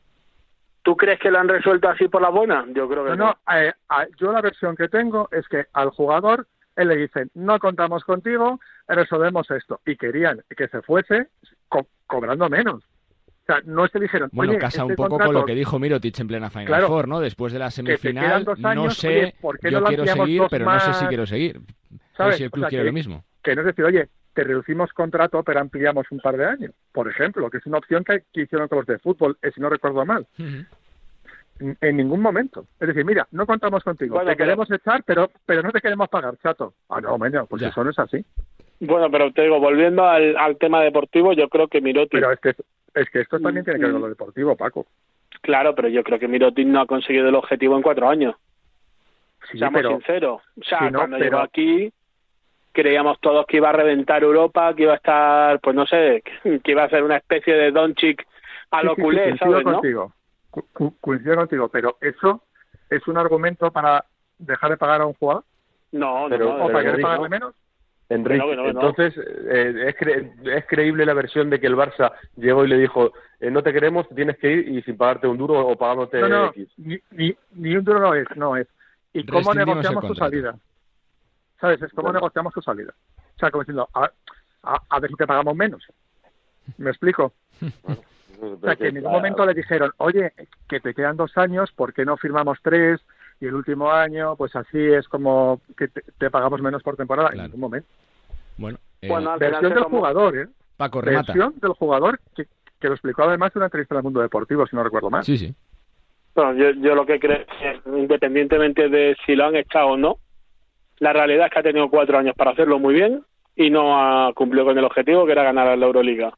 [0.84, 2.66] ¿Tú crees que lo han resuelto así por la buena?
[2.74, 3.16] Yo creo que No,
[3.48, 3.74] no, eh,
[4.18, 8.60] yo la versión que tengo es que al jugador él le dicen, no contamos contigo,
[8.88, 9.80] resolvemos esto.
[9.86, 11.28] Y querían que se fuese
[11.70, 12.84] co- cobrando menos.
[13.42, 15.80] O sea, no se dijeron, Bueno, oye, casa un este poco con lo que dijo
[15.80, 16.88] Mirotic en plena Final Claro.
[16.88, 17.20] Four, ¿no?
[17.20, 20.80] Después de la semifinal, no sé, oye, ¿por qué yo no quiero seguir, pero no
[20.80, 21.60] sé si quiero seguir.
[22.16, 22.38] ¿sabes?
[22.38, 23.24] si el O club sea, quiere que- lo mismo.
[23.44, 27.10] Que no es decir, oye, te reducimos contrato, pero ampliamos un par de años, por
[27.10, 29.70] ejemplo, que es una opción que, que hicieron con los de fútbol, eh, si no
[29.70, 30.28] recuerdo mal.
[31.60, 32.66] En, en ningún momento.
[32.80, 35.82] Es decir, mira, no contamos contigo, Bueno, te pero- queremos echar, pero pero no te
[35.82, 36.74] queremos pagar, chato.
[36.90, 37.68] Ah, no, meño, pues Ya.
[37.70, 38.24] eso no es así.
[38.80, 42.12] Bueno, pero te digo, volviendo al, al tema deportivo, yo creo que Mirotic...
[42.14, 42.56] Pero es que,
[42.94, 44.86] es que esto también tiene que ver con lo deportivo, Paco.
[45.42, 48.36] Claro, pero yo creo que Mirotic no ha conseguido el objetivo en cuatro años.
[49.52, 50.42] Sí, Seamos pero- sinceros.
[50.60, 51.92] O sea, Sí, no, cuando pero- llegó aquí,
[52.72, 56.24] creíamos todos que iba a reventar Europa, que iba a estar, pues no sé,
[56.64, 58.26] que iba a ser una especie de Doncic
[58.72, 59.74] a Sí, lo sí, sí, culé, coincido ¿sabes, no?
[59.74, 60.14] contigo.
[60.50, 62.44] Cu- coincido contigo, pero eso
[62.90, 64.06] es un argumento para
[64.38, 65.44] dejar de pagar a un jugador
[65.94, 66.66] No, no, Pero- no.
[66.66, 67.30] o para querer pagarle no.
[67.30, 67.56] menos.
[68.14, 68.90] Enrique, Que no, que no, que no.
[68.90, 72.78] entonces, eh, ¿es, cre- ¿es creíble la versión de que el Barça llegó y le
[72.78, 75.78] dijo, eh, no te queremos, te tienes que ir y sin pagarte un duro o
[75.78, 76.70] pagándote No, no, X?
[76.78, 78.68] ni, ni, ni un duro no es, no es.
[79.14, 80.56] ¿Y cómo negociamos su salida?
[81.60, 81.82] ¿Sabes?
[81.82, 82.20] Es cómo Bueno.
[82.20, 82.94] negociamos su salida.
[83.36, 84.10] O sea, como diciendo, a,
[84.64, 85.86] a, a ver si te pagamos menos.
[86.78, 87.34] ¿Me explico?
[87.84, 90.34] O sea, que en ningún momento le dijeron, oye,
[90.68, 93.00] que te quedan dos años, ¿por qué no firmamos tres?
[93.42, 97.30] Y el último año, pues así es como que te, te pagamos menos por temporada.
[97.30, 97.48] En Claro.
[97.48, 97.88] ningún momento.
[98.58, 100.48] Bueno, eh, Bueno, Versión del jugador, ¿eh?
[100.78, 101.34] Paco, remata.
[101.34, 102.46] Versión del jugador que,
[102.80, 105.24] que lo explicó además en una entrevista del Mundo Deportivo, si no recuerdo mal.
[105.24, 105.54] Sí, sí.
[106.36, 107.48] Bueno, yo, yo lo que creo es
[107.84, 110.18] que independientemente de si lo han echado o no,
[111.00, 113.24] la realidad es que ha tenido cuatro años para hacerlo muy bien
[113.56, 116.32] y no ha cumplido con el objetivo que era ganar la Euroliga.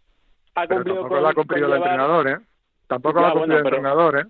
[0.56, 2.38] Ha Pero cumplido tampoco con- lo ha cumplido con el llevar- entrenador, ¿eh?
[2.88, 4.26] Tampoco Ya, lo ha cumplido bueno, el pero- entrenador, ¿eh?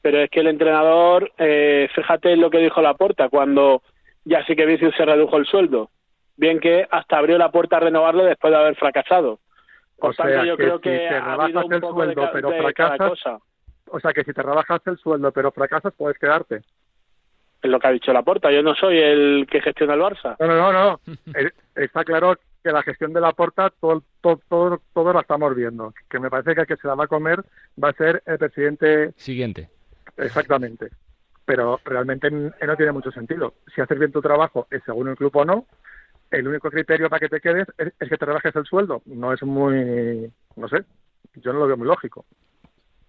[0.00, 3.82] Pero es que el entrenador, eh, fíjate en lo que dijo Laporta cuando
[4.24, 5.90] ya sí que Vicius se redujo el sueldo.
[6.36, 9.40] Bien que hasta abrió la puerta a renovarlo después de haber fracasado.
[9.96, 12.50] Por O sea, tanto, yo que creo si que te rebajas el de, sueldo, pero
[12.50, 13.38] de fracasas, cosa.
[13.90, 16.62] O sea, que si te rebajas el sueldo pero fracasas, puedes quedarte.
[17.60, 18.52] Es lo que ha dicho Laporta.
[18.52, 20.36] Yo no soy el que gestiona el Barça.
[20.38, 21.00] No, no, no, no.
[21.34, 25.54] Eh, Está claro que la gestión de la porta, todo, todo, todo, todo la estamos
[25.56, 25.92] viendo.
[26.08, 27.42] Que me parece que el que se la va a comer
[27.82, 29.68] va a ser el presidente Siguiente.
[30.18, 30.88] Exactamente.
[31.44, 33.54] Pero realmente n- no tiene mucho sentido.
[33.74, 35.66] Si haces bien tu trabajo, es según el club o no,
[36.30, 39.02] el único criterio para que te quedes es, es que te rebajes el sueldo.
[39.06, 40.84] No es muy, no sé,
[41.36, 42.26] yo no lo veo muy lógico.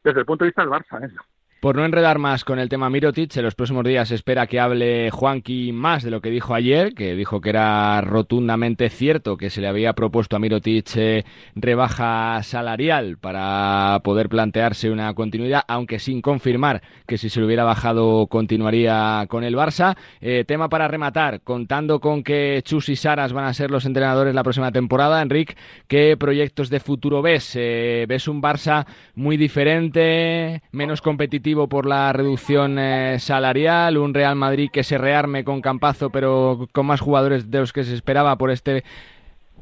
[0.03, 1.13] Desde el punto de vista del Barça, ¿eh?
[1.59, 5.11] Por no enredar más con el tema Mirotic, en los próximos días espera que hable
[5.11, 9.59] Juanqui más de lo que dijo ayer, que dijo que era rotundamente cierto que se
[9.59, 16.21] le había propuesto a Mirotic eh, rebaja salarial para poder plantearse una continuidad, aunque sin
[16.21, 19.97] confirmar que si se le hubiera bajado continuaría con el Barça.
[20.21, 24.33] Eh, tema para rematar, contando con que Chus y Saras van a ser los entrenadores
[24.33, 25.21] la próxima temporada.
[25.21, 25.57] Enric,
[25.89, 27.51] ¿qué proyectos de futuro ves?
[27.57, 31.48] Eh, ¿Ves un Barça muy diferente, menos competitivo?
[31.55, 36.85] Por la reducción eh, salarial, un Real Madrid que se rearme con Campazo pero con
[36.85, 38.83] más jugadores de los que se esperaba por este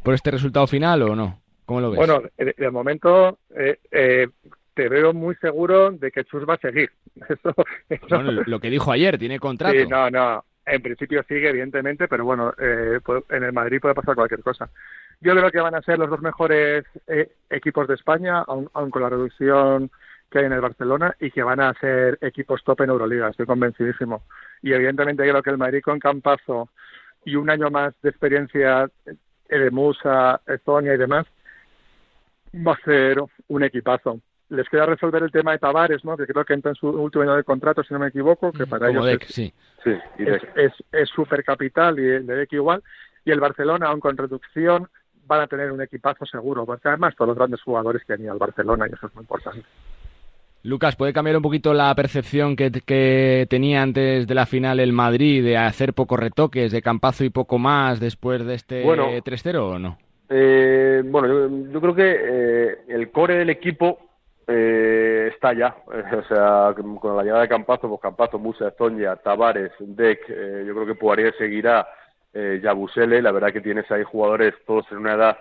[0.03, 1.39] por este resultado final o no?
[1.65, 1.97] ¿Cómo lo ves?
[1.97, 4.27] Bueno, de, momento eh, eh,
[4.73, 6.91] te veo muy seguro de que Chus va a seguir.
[8.45, 9.77] lo que dijo ayer, tiene contrato.
[9.77, 10.45] Sí, no, no.
[10.65, 14.69] En principio sigue, evidentemente, pero bueno, en el Madrid puede pasar cualquier cosa.
[15.21, 16.83] Yo creo que van a ser los dos mejores
[17.49, 19.89] equipos de España, aun, aun con la reducción
[20.29, 23.45] que hay en el Barcelona y que van a ser equipos top en Euroliga, estoy
[23.45, 24.23] convencidísimo.
[24.61, 26.69] Y evidentemente creo que el Madrid con Campazo
[27.25, 28.89] y un año más de experiencia
[29.49, 31.25] de Musa, Estonia y demás,
[32.55, 34.19] va a ser un equipazo.
[34.49, 36.15] Les queda resolver el tema de Tavares, ¿no?
[36.15, 38.65] que creo que entra en su último año de contrato, si no me equivoco, que
[38.65, 39.53] para ellos es, sí.
[40.17, 42.81] es, es, super capital y de igual.
[43.25, 44.87] Y el Barcelona, aun con reducción,
[45.25, 48.31] van a tener un equipazo seguro, porque además todos los grandes jugadores que han ido
[48.31, 49.65] al Barcelona y eso es muy importante.
[50.67, 55.41] Lucas, ¿puede cambiar un poquito la percepción que, tenía antes de la final el Madrid
[55.41, 59.97] de hacer pocos retoques, de campazo y poco más después de este 3-0 o no?
[60.29, 63.97] Eh, bueno, yo, creo que eh, el core del equipo
[64.45, 65.73] eh, está ya.
[65.87, 70.85] o sea, con la llegada de Campazo, pues Campazo, Musa, Estonia, Tavares, Deck, yo creo
[70.85, 71.87] que Poirier seguirá,
[72.33, 75.37] Yabusele, la verdad que tienes ahí jugadores todos en una edad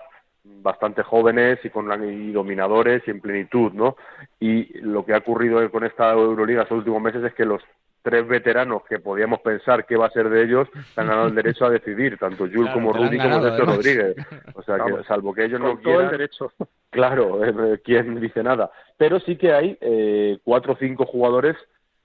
[0.62, 3.96] bastante jóvenes y con y dominadores y en plenitud, ¿no?
[4.40, 7.62] Y lo que ha ocurrido con esta Euroliga estos últimos meses es que los
[8.02, 11.66] tres veteranos que podíamos pensar que va a ser de ellos han ganado el derecho
[11.66, 14.16] a decidir, tanto Jules como Rudy como Sergio Rodríguez.
[14.54, 16.04] O sea, que salvo que ellos no quieran...
[16.04, 16.52] el derecho.
[16.90, 18.70] Claro, eh, ¿quién dice nada?
[18.96, 21.56] Pero sí que hay eh, cuatro o cinco jugadores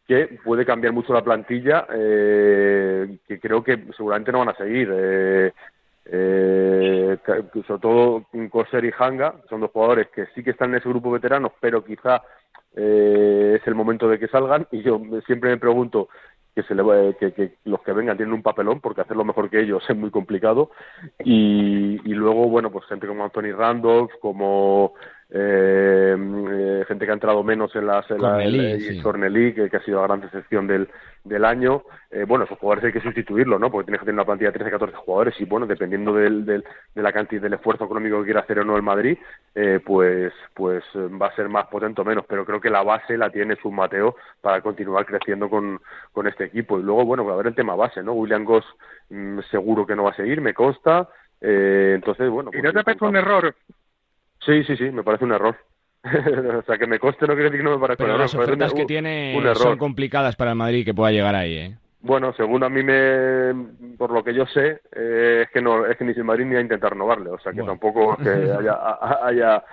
[0.07, 4.89] que puede cambiar mucho la plantilla, eh, que creo que seguramente no van a seguir.
[4.91, 5.53] Eh,
[6.13, 7.17] eh,
[7.65, 11.09] sobre todo Corser y Hanga, son dos jugadores que sí que están en ese grupo
[11.09, 12.21] veteranos, pero quizá
[12.75, 14.67] eh, es el momento de que salgan.
[14.71, 16.09] Y yo siempre me pregunto
[16.53, 16.83] que, se le,
[17.17, 20.71] que, los que vengan tienen un papelón, porque hacerlo mejor que ellos es muy complicado.
[21.23, 24.93] Y, y luego, bueno, pues gente como Anthony Randolph, como
[25.33, 30.01] eh, eh, gente que ha entrado menos en las en la, y que, ha sido
[30.01, 30.89] la gran decepción del,
[31.23, 31.83] del año.
[32.11, 33.71] Eh, bueno, esos jugadores hay que sustituirlo, ¿no?
[33.71, 36.65] Porque tienes que tener una plantilla de 13, 14 jugadores y, bueno, dependiendo del, del,
[36.93, 39.17] de la cantidad del esfuerzo económico que quiera hacer o no el Madrid,
[39.55, 42.25] eh, pues, pues va a ser más potente o menos.
[42.27, 45.79] Pero creo que la base la tiene su Mateo para continuar creciendo con,
[46.11, 46.77] con este equipo.
[46.77, 48.11] Y luego, bueno, va a ver el tema base, ¿no?
[48.13, 48.65] William Goss
[49.09, 51.07] mm, seguro que no va a seguir, me consta.
[51.39, 52.51] Eh, entonces, bueno.
[52.53, 53.55] ¿Y no pues te parece un error
[54.45, 55.55] Sí, sí, sí, me parece un error.
[56.03, 58.21] o sea, que me coste no quiere decir que no me parezca un error.
[58.21, 61.77] las ofertas que tiene son complicadas para el Madrid que pueda llegar ahí, ¿eh?
[62.03, 63.53] Bueno, según a mí me,
[63.95, 66.61] por lo que yo sé, eh, es que no, es que ni Madrid ni a
[66.61, 68.29] intentar renovarle, o sea que tampoco que
[68.59, 69.63] haya, haya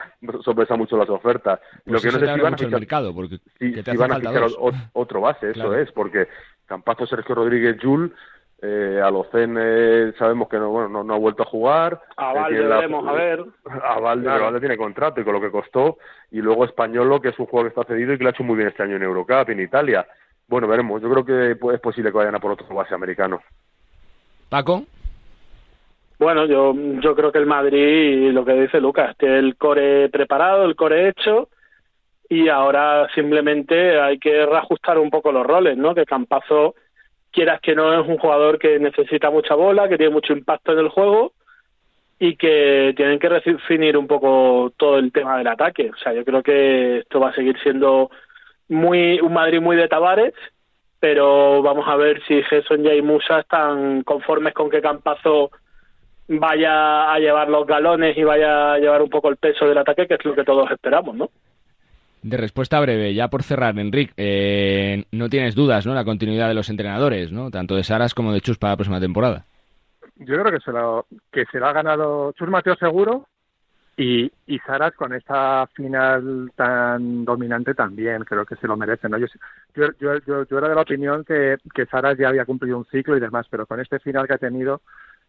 [0.45, 1.59] sorpresa mucho las ofertas.
[1.85, 4.45] Pues lo que no sé si van a fichar, mercado, porque si, van a fichar
[4.93, 6.29] otro base, eso es, porque
[6.67, 8.15] Campazo, Sergio Rodríguez, Jul
[8.61, 12.01] eh, Alocen eh, sabemos que no, bueno, no, ha vuelto a jugar.
[12.17, 13.45] A Valde veremos a ver.
[13.83, 15.99] A Valde, tiene contrato y con lo que costó.
[16.33, 18.43] Y luego Españolo, que es un jugador que está cedido y que lo ha hecho
[18.43, 20.07] muy bien este año en Eurocup, en Italia.
[20.49, 21.01] Bueno, veremos.
[21.01, 23.41] Yo creo que es posible que vayan a por otro base americano.
[24.49, 24.83] Paco.
[26.19, 30.65] Bueno, yo, yo creo que el Madrid, lo que dice Lucas, tiene el core preparado,
[30.65, 31.49] el core hecho,
[32.29, 35.95] y ahora simplemente hay que reajustar un poco los roles, ¿no?
[35.95, 36.75] Que Campazo
[37.33, 40.79] quieras que no es un jugador que necesita mucha bola, que tiene mucho impacto en
[40.79, 41.33] el juego
[42.19, 45.91] y que tienen que definir un poco todo el tema del ataque.
[45.91, 48.11] O sea, yo creo que esto va a seguir siendo
[48.69, 50.35] muy un Madrid muy de Tavares,
[51.01, 55.51] pero vamos a ver si Gerson y Musa están conformes con que Campazo
[56.27, 60.07] vaya a llevar los galones y vaya a llevar un poco el peso del ataque,
[60.07, 61.31] que es lo que todos esperamos, ¿no?
[62.23, 65.95] De respuesta breve, ya por cerrar, Enrique, eh, no tienes dudas, ¿no?
[65.95, 67.51] La continuidad de los entrenadores, ¿no?
[67.51, 69.45] Tanto de Saras como de Chus para la próxima temporada.
[70.17, 73.29] Yo creo que se lo, que se lo ha ganado Chus Mateo seguro
[73.97, 79.19] y, y Saras con esta final tan dominante también, creo que se lo merece, ¿no?
[79.19, 79.27] Yo,
[79.75, 83.17] yo, yo, yo era de la opinión que, que Saras ya había cumplido un ciclo
[83.17, 84.81] y demás, pero con este final que ha tenido,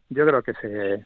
[0.10, 1.06] yo creo que se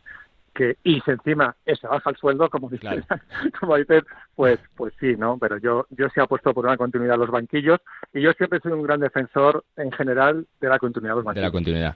[0.54, 3.04] que y si encima se baja el sueldo, como dices,
[3.60, 4.04] como dices,
[4.36, 5.38] pues pues sí, ¿no?
[5.40, 7.80] Pero yo yo sí apuesto por una continuidad de los banquillos
[8.14, 11.42] y yo siempre soy un gran defensor en general de la continuidad de los banquillos.
[11.44, 11.96] De la continuidad.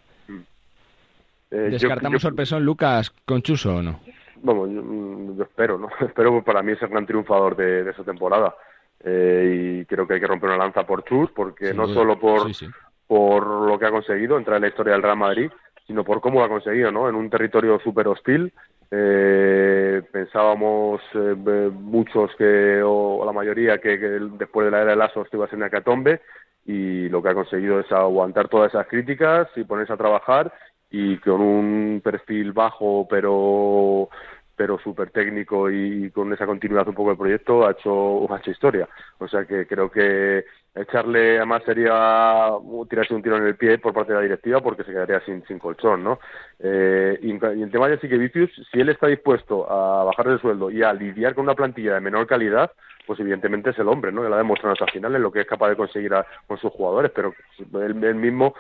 [1.49, 3.99] Eh, yo- ¿Descartamos yo- sorpresón Lucas con Chuso o no?
[4.41, 5.87] Bueno, yo, mm, yo espero, ¿no?
[6.01, 8.55] espero que para mí es el gran triunfador de, de esa temporada.
[9.03, 11.93] Eh, y creo que hay que romper una lanza por Chus, porque Sin no duda.
[11.95, 12.71] solo por, Sí, sí.
[13.05, 15.51] por lo que ha conseguido, entrar en la historia del Real Madrid,
[15.88, 17.07] sino por cómo lo ha conseguido, ¿no?
[17.07, 18.53] En un territorio súper hostil.
[18.91, 21.35] Eh, pensábamos eh,
[21.73, 25.49] muchos que, o la mayoría, que, después de la era de Lasso esto iba a
[25.49, 26.21] ser una hecatombe
[26.65, 30.53] y lo que ha conseguido es aguantar todas esas críticas y ponerse a trabajar
[30.89, 34.09] y con un perfil bajo pero
[34.57, 38.51] pero súper técnico y con esa continuidad un poco del proyecto ha hecho, ha hecho
[38.51, 38.89] historia.
[39.19, 40.43] O sea que creo que
[40.75, 42.49] echarle además sería
[42.89, 45.45] tirarse un tiro en el pie por parte de la directiva porque se quedaría sin,
[45.45, 46.19] sin colchón, ¿no?
[46.59, 50.81] Eh, y, el tema de Vicius, si él está dispuesto a bajar el sueldo y
[50.81, 52.71] a lidiar con una plantilla de menor calidad,
[53.05, 54.23] pues evidentemente es el hombre, ¿no?
[54.23, 56.71] Que lo ha demostrado hasta finales lo que es capaz de conseguir a- con sus
[56.71, 58.55] jugadores, pero él, él mismo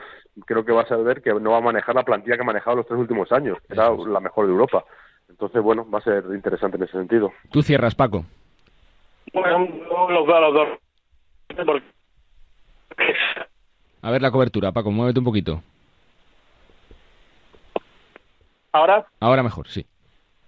[0.45, 2.77] creo que va a saber que no va a manejar la plantilla que ha manejado
[2.77, 4.85] los tres últimos años, que era la mejor de Europa.
[5.29, 7.31] Entonces, bueno, va a ser interesante en ese sentido.
[7.51, 8.25] Tú cierras, Paco.
[9.33, 9.67] Bueno,
[10.09, 10.67] los veo a los dos.
[14.01, 15.61] A ver la cobertura, Paco, muévete un poquito.
[18.71, 19.85] ahora Ahora mejor, sí.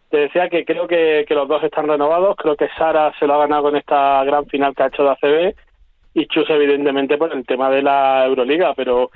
[0.10, 2.36] te decía que creo que, que los dos están renovados.
[2.38, 5.10] Creo que Sara se lo ha ganado con esta gran final que ha hecho de
[5.10, 5.56] ACB
[6.14, 8.74] y Chus, evidentemente, por el tema de la Euroliga.
[8.76, 9.12] Pero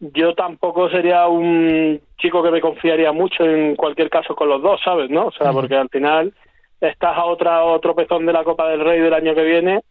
[0.00, 4.80] yo tampoco sería un chico que me confiaría mucho en cualquier caso con los dos,
[4.84, 5.10] ¿sabes?
[5.10, 5.26] ¿No?
[5.26, 6.32] O sea, porque al final
[6.80, 9.82] estás a otra otro pezón de la Copa del Rey del año que viene,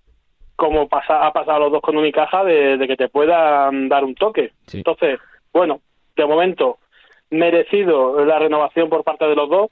[0.55, 4.03] como pasa, ha pasado a los dos con Unicaja, de, de que te puedan dar
[4.03, 4.51] un toque.
[4.71, 5.19] Entonces,
[5.51, 5.79] bueno,
[6.15, 6.77] de momento,
[7.29, 9.71] merecido la renovación por parte de los dos,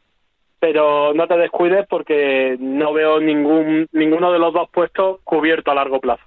[0.60, 5.76] pero no te descuides porque no veo ningún ninguno de los dos puestos cubierto a
[5.76, 6.24] largo plazo.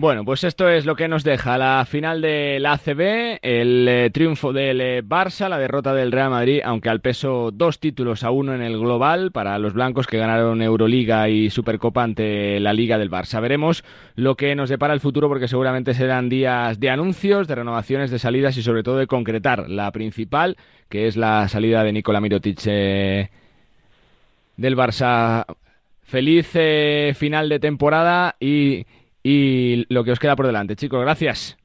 [0.00, 4.52] Bueno, pues esto es lo que nos deja la final del ACB, el eh, triunfo
[4.52, 8.54] del eh, Barça, la derrota del Real Madrid, aunque al peso dos títulos a uno
[8.54, 13.10] en el global para los blancos que ganaron Euroliga y Supercopa ante la Liga del
[13.10, 13.40] Barça.
[13.40, 13.82] Veremos
[14.14, 18.20] lo que nos depara el futuro porque seguramente serán días de anuncios, de renovaciones, de
[18.20, 22.60] salidas y sobre todo de concretar la principal, que es la salida de Nikola Mirotic
[22.66, 23.30] eh,
[24.56, 25.44] del Barça.
[26.04, 26.56] Feliz
[27.18, 28.86] final de temporada y,
[29.30, 30.74] y lo que os queda por delante.
[30.74, 31.58] Chicos, gracias.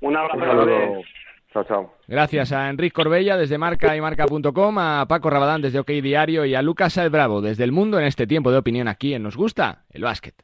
[0.00, 0.36] Un abrazo.
[0.36, 1.02] Un saludo.
[1.50, 1.94] Chao, chao.
[2.06, 6.54] Gracias a Enrique Corbella desde Marca y Marca.com, a Paco Rabadán desde OK Diario y
[6.54, 9.38] a Lucas Saez Bravo desde El Mundo en este tiempo de opinión aquí en Nos
[9.38, 10.34] Gusta el Básquet.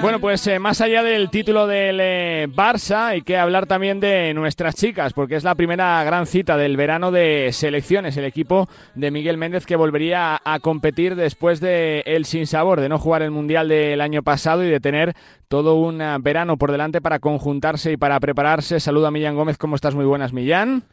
[0.00, 4.32] Bueno, pues eh, más allá del título del eh, Barça, hay que hablar también de
[4.32, 9.10] nuestras chicas, porque es la primera gran cita del verano de selecciones, el equipo de
[9.10, 13.68] Miguel Méndez que volvería a, competir después de el sinsabor de no jugar el Mundial
[13.68, 15.14] del año pasado y de tener
[15.48, 18.78] todo un eh, verano por delante para conjuntarse y para prepararse.
[18.78, 19.96] Saludo a Millán Gómez, ¿cómo estás?
[19.96, 20.84] Muy buenas, Millán.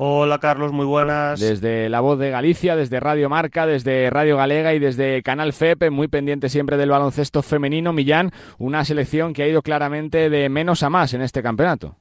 [0.00, 1.40] Hola Carlos, muy buenas.
[1.40, 5.90] Desde La Voz de Galicia, desde Radio Marca, desde Radio Galega y desde Canal FEP,
[5.90, 10.84] muy pendiente siempre del baloncesto femenino, Millán, una selección que ha ido claramente de menos
[10.84, 11.96] a más en este campeonato.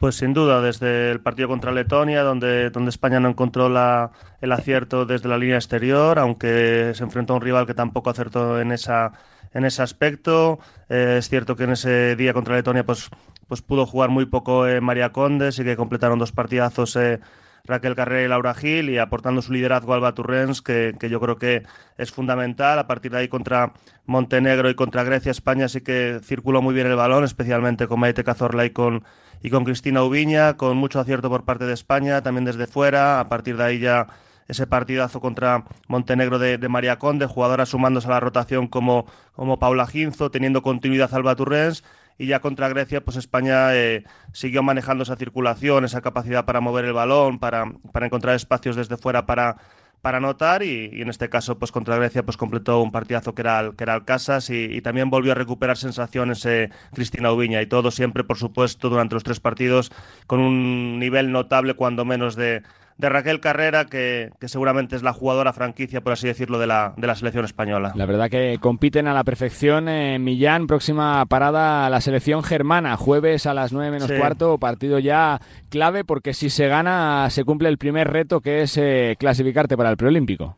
[0.00, 4.10] Pues sin duda, desde el partido contra Letonia, donde, donde España no encontró la,
[4.40, 8.60] el acierto desde la línea exterior, aunque se enfrentó a un rival que tampoco acertó
[8.60, 9.12] en esa
[9.54, 10.58] en ese aspecto.
[10.88, 13.08] Eh, es cierto que en ese día contra Letonia pues,
[13.48, 17.20] pues pudo jugar muy poco eh, María Conde, sí que completaron dos partidazos eh,
[17.66, 21.38] Raquel Carrera y Laura Gil y aportando su liderazgo Alba Turrens, que, que yo creo
[21.38, 21.62] que
[21.96, 22.78] es fundamental.
[22.78, 23.72] A partir de ahí contra
[24.04, 28.22] Montenegro y contra Grecia, España sí que circuló muy bien el balón, especialmente con Maite
[28.22, 29.04] Cazorla y con,
[29.42, 33.18] y con Cristina Ubiña, con mucho acierto por parte de España, también desde fuera.
[33.18, 34.08] A partir de ahí ya
[34.46, 39.86] ese partidazo contra Montenegro de, María Conde, jugadora sumándose a la rotación como, como Paula
[39.86, 41.82] Ginzo, teniendo continuidad Alba Turrens.
[42.16, 46.84] Y ya contra Grecia, pues España eh, siguió manejando esa circulación, esa capacidad para mover
[46.84, 49.56] el balón, para, para encontrar espacios desde fuera para,
[50.00, 53.72] para anotar y, en este caso pues contra Grecia pues completó un partidazo que era,
[53.76, 57.62] que era el Casas y, y también volvió a recuperar sensaciones eh, Cristina Ubiña.
[57.62, 59.90] Y todo siempre por supuesto durante los tres partidos
[60.26, 62.62] con un nivel notable cuando menos de,
[62.96, 66.94] de Raquel Carrera, que, que, seguramente es la jugadora franquicia, por así decirlo, de la,
[66.96, 67.92] de la selección española.
[67.96, 69.88] La verdad que compiten a la perfección.
[69.88, 74.16] Eh, Millán, próxima parada a la selección germana, jueves a las 9 menos sí.
[74.16, 75.40] cuarto, partido ya
[75.70, 79.90] clave, porque si se gana se cumple el primer reto que es eh, clasificarte para
[79.90, 80.56] el preolímpico.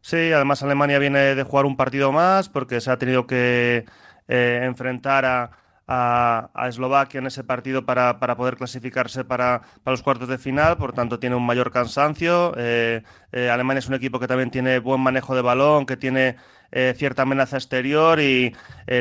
[0.00, 3.84] Sí, además Alemania viene de jugar un partido más porque se ha tenido que
[4.28, 5.50] eh, enfrentar a
[5.88, 11.18] a, Eslovaquia en ese partido para, poder clasificarse para, los cuartos de final, por tanto
[11.18, 12.54] tiene un mayor cansancio.
[12.56, 16.36] Eh, eh, Alemania es un equipo que también tiene buen manejo de balón, que tiene
[16.72, 18.54] eh, cierta amenaza exterior y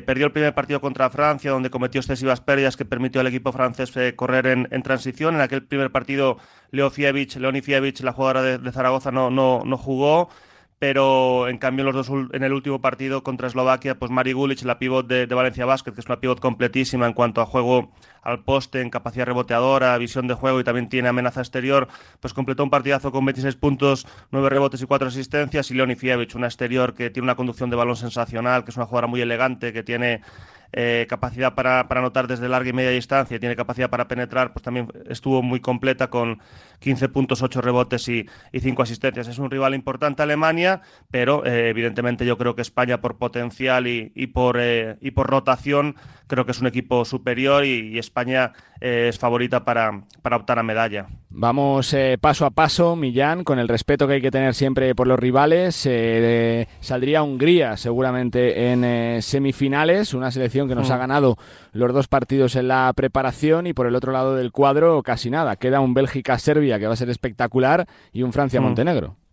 [0.05, 3.91] perdió el primer partido contra Francia, donde cometió excesivas pérdidas que permitió al equipo francés
[4.15, 5.35] correr en, transición.
[5.35, 6.37] En aquel primer partido,
[6.71, 10.29] Leo Fievich, Leoni Fievich, la jugadora de, Zaragoza, no, no, no jugó
[10.79, 14.77] pero en cambio los dos, en el último partido contra Eslovaquia, pues Mari Gulic, la
[14.77, 18.81] pivot de, Valencia Basket, que es una pivot completísima en cuanto a juego al poste,
[18.81, 21.87] en capacidad reboteadora, visión de juego y también tiene amenaza exterior,
[22.19, 25.71] pues completó un partidazo con 26 puntos, 9 rebotes y 4 asistencias.
[25.71, 28.85] Y Leoni Fievich, una exterior que tiene una conducción de balón sensacional, que es una
[28.85, 30.21] jugadora muy elegante, que tiene
[30.71, 34.63] eh, capacidad para, para, anotar desde larga y media distancia, tiene capacidad para penetrar, pues
[34.63, 36.39] también estuvo muy completa con
[36.79, 39.27] 15 puntos, 8 rebotes y, y 5 asistencias.
[39.27, 44.11] Es un rival importante Alemania, pero eh, evidentemente yo creo que España por potencial y,
[44.15, 45.95] y por, eh, y por rotación
[46.27, 51.07] creo que es un equipo superior y, España es favorita para, para, optar a medalla.
[51.29, 55.19] Vamos paso a paso, Millán, con el respeto que hay que tener siempre por los
[55.19, 55.75] rivales.
[56.81, 60.99] saldría Hungría seguramente en semifinales, una selección que nos ha mm.
[60.99, 61.37] ganado
[61.71, 65.55] los dos partidos en la preparación y por el otro lado del cuadro casi nada.
[65.55, 69.09] Queda un Bélgica-Serbia que va a ser espectacular y un Francia-Montenegro.
[69.09, 69.25] Mm.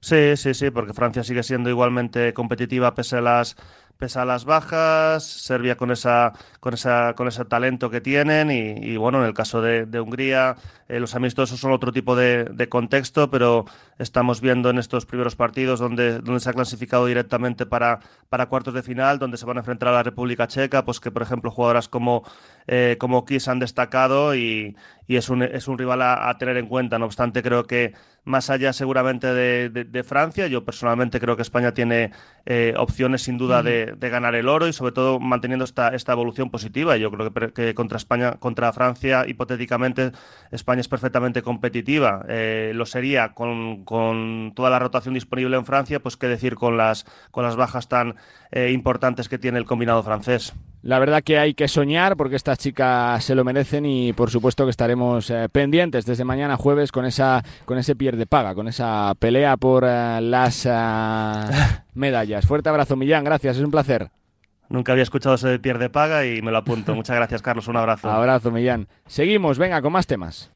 [0.00, 3.56] Sí, sí, sí, porque Francia sigue siendo igualmente competitiva pese a las
[4.00, 8.96] pese a las bajas, Serbia con esa con esa con ese talento que tienen y,
[8.96, 10.56] bueno, en el caso de, Hungría
[10.88, 13.66] eh, los amistosos son otro tipo de, contexto, pero
[13.98, 18.74] estamos viendo en estos primeros partidos donde, donde se ha clasificado directamente para, para cuartos
[18.74, 21.50] de final, donde se van a enfrentar a la República Checa, pues que por ejemplo
[21.50, 22.24] jugadoras como,
[22.66, 24.76] eh, como Kiss han destacado y,
[25.10, 26.96] y es, un, es un rival a, tener en cuenta.
[26.96, 27.94] No obstante, creo que
[28.24, 32.12] más allá seguramente de, Francia, yo personalmente creo que España tiene
[32.46, 36.50] eh, opciones sin duda de, ganar el oro y sobre todo manteniendo esta, esta evolución
[36.50, 36.96] positiva.
[36.96, 40.12] Yo creo que, que contra España, contra Francia, hipotéticamente,
[40.50, 42.24] España es perfectamente competitiva.
[42.28, 43.84] Eh, lo sería con,
[44.54, 48.16] toda la rotación disponible en Francia, pues qué decir con las, con las bajas tan
[48.50, 50.54] eh, importantes que tiene el combinado francés.
[50.82, 54.64] La verdad que hay que soñar porque estas chicas se lo merecen y por supuesto
[54.64, 59.56] que estaremos pendientes desde mañana jueves con esa con ese pierde paga, con esa pelea
[59.56, 60.66] por las
[61.94, 62.44] medallas.
[62.44, 64.10] Fuerte abrazo Millán, gracias, es un placer.
[64.68, 66.94] Nunca había escuchado ese de pierde paga y me lo apunto.
[66.94, 67.68] Muchas gracias, Carlos.
[67.68, 68.10] Un abrazo.
[68.10, 68.88] Abrazo, Millán.
[69.06, 70.50] Seguimos, venga, con más temas.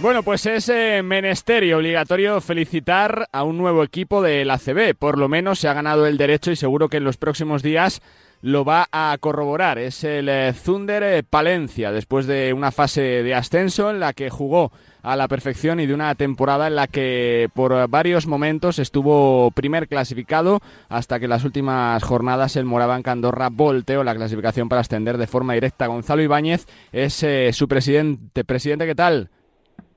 [0.00, 4.96] Bueno, pues es eh, menester y obligatorio felicitar a un nuevo equipo de la CB.
[4.96, 8.02] Por lo menos se ha ganado el derecho y seguro que en los próximos días
[8.42, 9.78] lo va a corroborar.
[9.78, 14.30] Es el eh, Thunder eh, Palencia, después de una fase de ascenso en la que
[14.30, 14.72] jugó
[15.02, 19.88] a la perfección y de una temporada en la que por varios momentos estuvo primer
[19.88, 25.18] clasificado hasta que en las últimas jornadas el Moraván Candorra volteó la clasificación para ascender
[25.18, 25.86] de forma directa.
[25.86, 28.44] Gonzalo Ibáñez es eh, su presidente.
[28.44, 29.30] Presidente, ¿qué tal?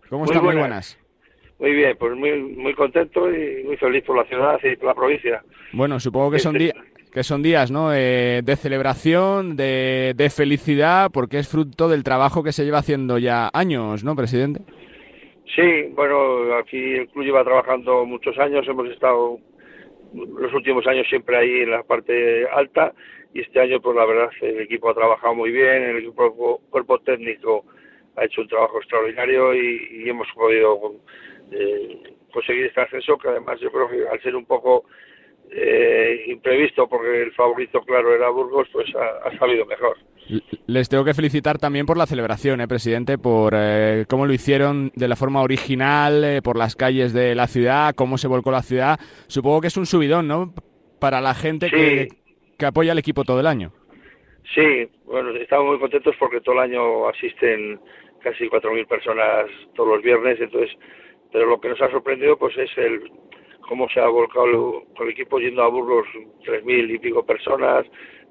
[0.10, 0.42] ¿Cómo está?
[0.42, 1.00] Muy buenas.
[1.58, 4.94] Muy bien, pues muy, muy contento y muy feliz por la ciudad y por la
[4.94, 5.42] provincia.
[5.72, 6.76] Bueno, supongo que son, días
[7.16, 7.94] que son días ¿no?
[7.94, 13.18] Eh, de celebración, de, de, felicidad, porque es fruto del trabajo que se lleva haciendo
[13.18, 14.60] ya años, ¿no, presidente?
[15.56, 19.40] Sí, bueno, aquí el club lleva trabajando muchos años, hemos estado
[20.14, 22.94] los últimos años siempre ahí en la parte alta
[23.34, 27.00] y este año pues la verdad el equipo ha trabajado muy bien, el equipo, cuerpo
[27.00, 27.64] técnico
[28.18, 30.96] ha hecho un trabajo extraordinario y, hemos podido
[31.52, 32.04] eh,
[32.34, 34.84] conseguir este ascenso que además yo creo que al ser un poco
[35.56, 39.98] eh, imprevisto porque el favorito claro era Burgos pues ha, ha salido mejor.
[40.68, 44.92] Les tengo que felicitar también por la celebración, ¿eh, presidente, por eh, cómo lo hicieron
[44.96, 48.64] de la forma original, eh, por las calles de la ciudad, cómo se volcó la
[48.64, 49.00] ciudad.
[49.28, 50.54] Supongo que es un subidón, ¿no?
[51.00, 52.08] Para la gente que,
[52.58, 53.72] que, apoya al equipo todo el año.
[54.56, 57.80] Sí, bueno, estamos muy contentos porque todo el año asisten
[58.22, 59.46] casi 4.000 personas
[59.76, 60.76] todos los viernes, entonces,
[61.32, 63.12] pero lo que nos ha sorprendido pues es el
[63.68, 66.08] cómo se ha volcado con el equipo yendo a Burgos
[66.46, 67.86] 3.000 y pico personas,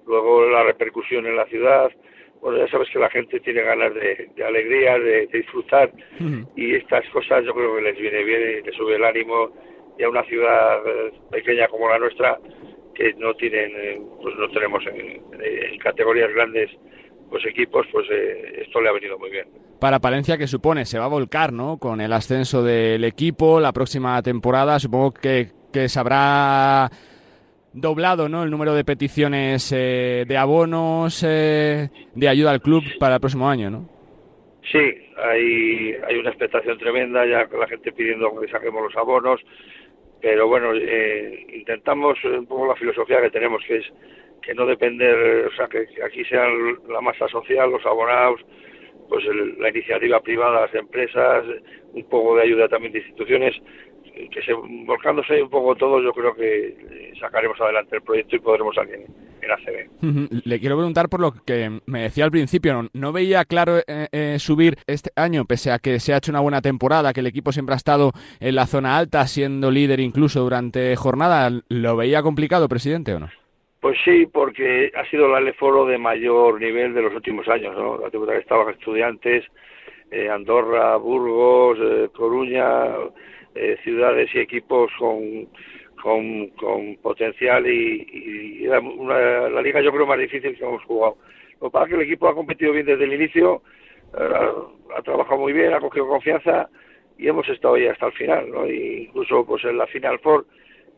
[0.07, 1.91] luego la repercusión en la ciudad.
[2.41, 5.91] Bueno, ya sabes que la gente tiene ganas de, alegría, de, disfrutar
[6.57, 9.51] y estas cosas yo creo que les viene bien y les sube el ánimo
[9.99, 12.39] y a una ciudad eh, pequeña como la nuestra
[12.95, 15.23] que no tienen, eh, pues no tenemos en,
[15.79, 16.71] categorías grandes
[17.31, 19.47] pues equipos, pues eh, esto le ha venido muy bien.
[19.85, 20.87] Para Palencia, que supone?
[20.87, 21.77] Se va a volcar, ¿no?
[21.77, 26.89] Con el ascenso del equipo la próxima temporada, supongo que, que sabrá
[27.75, 28.45] doblado ¿no?
[28.45, 33.47] el número de peticiones eh, de abonos eh, de ayuda al club para el próximo
[33.47, 33.87] año, ¿no?
[34.73, 39.39] Sí, hay, hay una expectación tremenda, ya con la gente pidiendo que saquemos los abonos.
[40.23, 43.85] pero bueno, eh, intentamos un poco la filosofía que tenemos, que es
[44.41, 48.41] que no depender, o sea, que, aquí sean la masa social, los abonados,
[49.09, 49.25] pues
[49.59, 51.45] la iniciativa privada, las empresas,
[51.93, 53.55] un poco de ayuda también de instituciones,
[54.31, 58.39] que se volcándose un poco todo, yo creo que eh, sacaremos adelante el proyecto y
[58.39, 60.47] podremos salir en, ACB.
[60.47, 64.37] Le quiero preguntar por lo que me decía al principio, ¿no, veía claro eh, eh,
[64.39, 67.53] subir este año, pese a que se ha hecho una buena temporada, que el equipo
[67.53, 72.69] siempre ha estado en la zona alta, siendo líder incluso durante jornada, ¿lo veía complicado,
[72.69, 73.29] presidente, o no?
[73.85, 77.99] Pues sí, porque ha sido el Aleforo de mayor nivel de los últimos años, ¿no?
[77.99, 79.45] La que estaban estudiantes,
[80.33, 81.79] Andorra, Burgos,
[82.13, 82.95] Coruña,
[83.55, 85.51] eh, ciudades y equipos con,
[86.57, 91.19] con, potencial y, la liga yo creo más difícil que hemos jugado.
[91.61, 93.61] Lo que pasa es que el equipo ha competido bien desde el inicio,
[94.19, 94.51] eh,
[94.97, 96.71] ha, trabajado muy bien, ha cogido confianza
[97.19, 98.67] y hemos estado ahí hasta el final, ¿no?
[98.67, 100.47] incluso pues en la Final Four,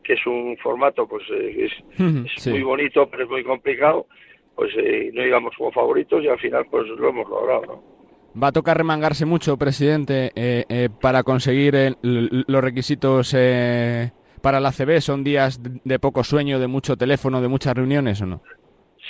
[0.03, 4.07] que es un formato pues eh, es, muy bonito pero es muy complicado,
[4.55, 4.73] pues
[5.13, 7.97] no íbamos como favoritos y al final pues lo hemos logrado, ¿no?
[8.41, 14.71] va a tocar remangarse mucho, presidente, eh, eh, para conseguir los requisitos eh, para la
[14.71, 15.01] CB.
[15.01, 18.41] ¿Son días de, poco sueño, de mucho teléfono, de muchas reuniones o no?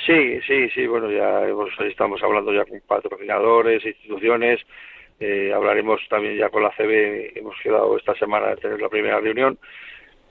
[0.06, 0.88] Sí, sí, sí.
[0.88, 1.44] Bueno, ya
[1.86, 4.60] estamos hablando ya con patrocinadores, instituciones.
[5.54, 7.38] hablaremos también ya con la CB.
[7.38, 9.58] Hemos quedado esta semana de tener la primera reunión.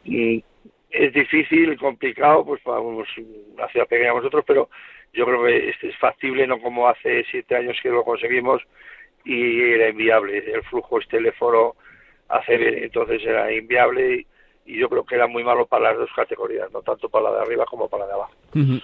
[0.07, 0.38] Mm,
[0.90, 4.68] es difícil, complicado, pues para una ciudad pequeña nosotros, pero
[5.12, 8.62] yo creo que es factible, no como hace siete años que lo conseguimos
[9.24, 10.38] y era inviable.
[10.38, 11.74] El flujo este teléfono
[12.28, 14.26] hace entonces era inviable
[14.66, 17.36] y, yo creo que era muy malo para las dos categorías, no tanto para la
[17.36, 18.32] de arriba como para la de abajo.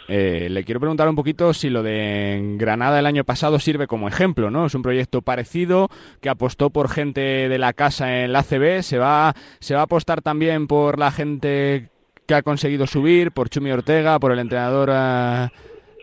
[0.09, 4.09] Eh, le quiero preguntar un poquito si lo de Granada el año pasado sirve como
[4.09, 4.67] ejemplo, ¿no?
[4.67, 5.89] Es un proyecto parecido
[6.21, 9.85] que apostó por gente de la casa en la ACB, se va, se va a
[9.85, 11.89] apostar también por la gente
[12.27, 14.91] que ha conseguido subir, por Chumi Ortega, por el entrenador...
[14.93, 15.49] Eh,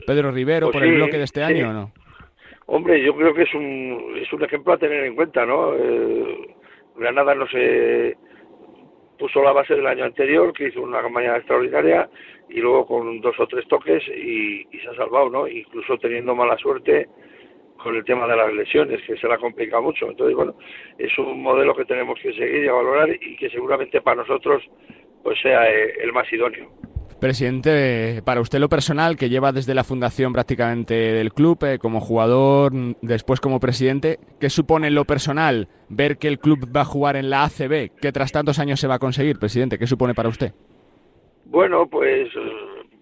[0.10, 1.92] Pedro Rivero pues por el bloque de este año o no?
[2.66, 5.76] Hombre, yo creo que es un, es un ejemplo a tener en cuenta, ¿no?
[5.76, 6.56] Eh,
[6.96, 8.18] Granada no se
[9.20, 12.10] puso la base del año anterior, que hizo una campaña extraordinaria
[12.50, 15.48] y luego con dos o tres toques y, se ha salvado, ¿no?
[15.48, 17.08] Incluso teniendo mala suerte
[17.78, 20.10] con el tema de las lesiones, que se la complica mucho.
[20.10, 20.56] Entonces, bueno,
[20.98, 24.64] es un modelo que tenemos que seguir y valorar y que seguramente para nosotros
[25.22, 26.70] pues sea eh, el más idóneo.
[27.20, 32.00] Presidente, para usted lo personal, que lleva desde la fundación prácticamente del club, eh, como
[32.00, 37.18] jugador, después como presidente, ¿qué supone lo personal ver que el club va a jugar
[37.18, 39.78] en la ACB, que tras tantos años se va a conseguir, presidente?
[39.78, 40.54] ¿Qué supone para usted?
[41.44, 42.30] Bueno, pues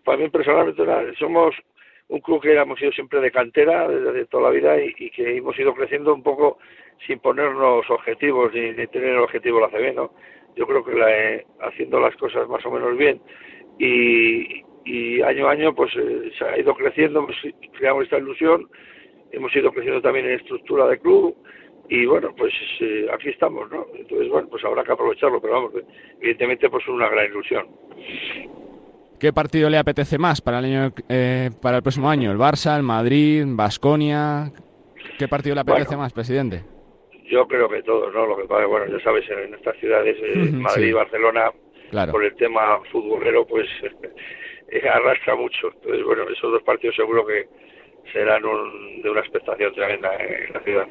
[0.04, 0.84] para mí personalmente
[1.20, 1.54] somos
[2.08, 5.60] un club que hemos sido siempre de cantera desde toda la vida y, que hemos
[5.60, 6.58] ido creciendo un poco
[7.06, 10.12] sin ponernos objetivos ni, tener el objetivo la ACB, ¿no?
[10.56, 13.22] Yo creo que la, haciendo las cosas más o menos bien
[13.80, 17.28] y, año a año pues eh, se ha ido creciendo,
[17.78, 18.70] creamos esta ilusión,
[19.32, 21.36] hemos ido creciendo también en estructura de club
[21.90, 23.86] y bueno, pues eh, aquí estamos, ¿no?
[23.96, 25.72] Entonces, bueno, pues habrá que aprovecharlo, pero vamos,
[26.20, 27.66] evidentemente pues una gran ilusión.
[29.20, 32.32] ¿Qué partido le apetece más para el año eh, para el próximo año?
[32.32, 34.52] ¿El Barça, el Madrid, Basconia?
[35.18, 36.64] ¿Qué partido le apetece más, presidente?
[37.30, 38.28] Yo creo que todos, ¿no?
[38.28, 40.18] Lo que pasa, bueno, ya sabes, en estas ciudades,
[40.54, 41.52] Madrid, y Barcelona,
[41.92, 43.68] por el tema futbolero, pues
[44.70, 45.72] eh, arrastra mucho.
[45.74, 47.48] Entonces, bueno, esos dos partidos seguro que
[48.12, 48.42] serán
[49.04, 50.88] de una expectación tremenda en la ciudad.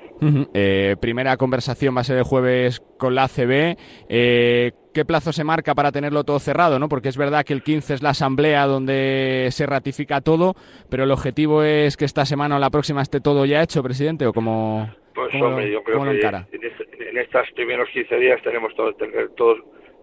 [0.55, 3.77] Eh, primera conversación va a ser el jueves con la ACB.
[4.09, 6.79] Eh, ¿Qué plazo se marca para tenerlo todo cerrado?
[6.79, 6.89] ¿no?
[6.89, 10.55] Porque es verdad que el 15 es la asamblea donde se ratifica todo,
[10.91, 14.27] pero el objetivo es que esta semana o la próxima esté todo ya hecho, presidente,
[14.27, 14.91] o como...
[15.15, 18.95] Pues hombre, yo creo que este, en, estos primeros 15 días tenemos todo,
[19.35, 19.57] todo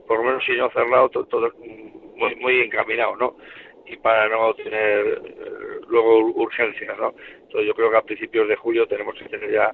[0.08, 1.52] por lo menos si no cerrado, todo, todo
[2.16, 3.36] muy, muy encaminado, ¿no?
[3.86, 7.14] Y para no tener eh, luego urgencias, ¿no?
[7.42, 9.74] Entonces yo creo que a principios de julio tenemos que tener ya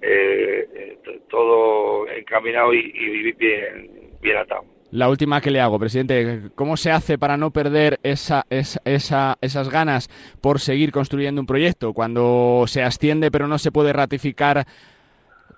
[0.00, 4.64] eh, eh, todo encaminado y, y bien, bien atado.
[4.90, 9.36] La última que le hago, presidente, ¿cómo se hace para no perder esa, esa, esa,
[9.42, 10.08] esas ganas
[10.40, 11.92] por seguir construyendo un proyecto?
[11.92, 14.66] Cuando se asciende pero no se puede ratificar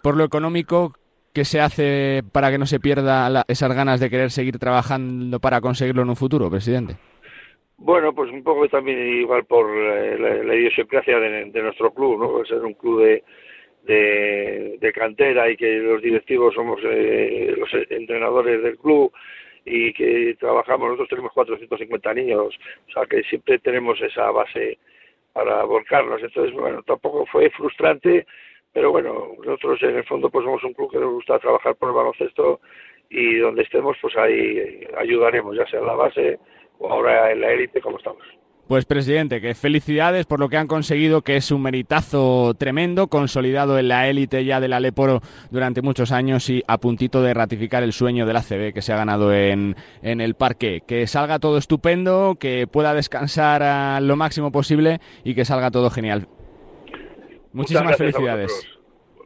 [0.02, 0.94] por lo económico,
[1.32, 5.60] ¿Qué se hace para que no se pierda esas ganas de querer seguir trabajando para
[5.60, 6.96] conseguirlo en un futuro, presidente?
[7.76, 12.44] Bueno, pues un poco también igual por eh, la, idiosincrasia de, nuestro club, ¿no?
[12.44, 18.76] Ser un club de, de, cantera y que los directivos somos eh, los entrenadores del
[18.76, 19.12] club
[19.64, 22.58] y que trabajamos, nosotros tenemos 450 niños,
[22.88, 24.78] o sea que siempre tenemos esa base
[25.32, 26.22] para volcarnos.
[26.22, 28.26] Entonces, bueno, tampoco fue frustrante
[28.72, 31.90] pero bueno, nosotros en el fondo pues somos un club que nos gusta trabajar por
[31.90, 32.60] el baloncesto
[33.08, 36.38] y donde estemos, pues ahí ayudaremos, ya sea en la base
[36.78, 38.22] o ahora en la élite como estamos.
[38.70, 43.80] Pues presidente, que felicidades por lo que han conseguido, que es un meritazo tremendo, consolidado
[43.80, 47.92] en la élite ya del Aleporo durante muchos años y a puntito de ratificar el
[47.92, 50.82] sueño del ACB que se ha ganado en, en el parque.
[50.86, 56.28] Que salga todo estupendo, que pueda descansar lo máximo posible y que salga todo genial.
[57.52, 58.66] Muchísimas felicidades.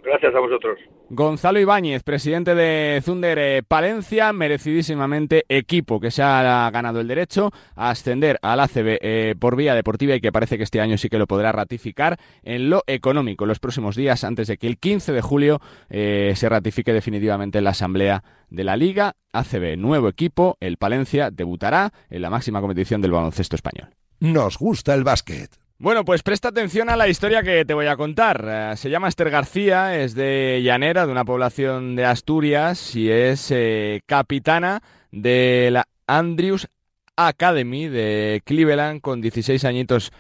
[0.03, 0.79] gracias a vosotros.
[1.11, 7.51] Gonzalo Ibáñez, presidente de Zunder eh, Palencia, merecidísimamente equipo que se ha ganado el derecho
[7.77, 11.11] a ascender al ACB eh, por vía deportiva y que parece que este año sí
[11.11, 15.13] que lo podrá ratificar en lo económico los próximos días antes de que el 15
[15.13, 15.61] de julio
[15.91, 19.77] eh, se ratifique definitivamente la asamblea de la Liga ACB.
[19.77, 23.91] Nuevo equipo, el Palencia, debutará en la máxima competición del baloncesto español.
[24.21, 25.64] Nos gusta el básquet.
[25.79, 28.45] Bueno, pues presta atención a la historia que te voy a contar.
[28.47, 33.51] Eh, se llama Esther García, es de Llanera, de una población de Asturias, y es
[33.51, 36.69] eh, capitana de la Andrews
[37.17, 40.13] Academy de Cleveland con 16 añitos.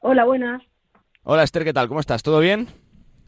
[0.00, 0.62] Hola, buenas.
[1.24, 1.88] Hola Esther, ¿qué tal?
[1.88, 2.22] ¿Cómo estás?
[2.22, 2.68] ¿Todo bien?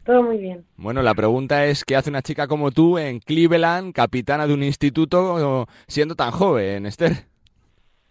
[0.05, 0.65] Todo muy bien.
[0.75, 4.63] Bueno, la pregunta es, ¿qué hace una chica como tú en Cleveland, capitana de un
[4.63, 7.25] instituto, siendo tan joven, Esther?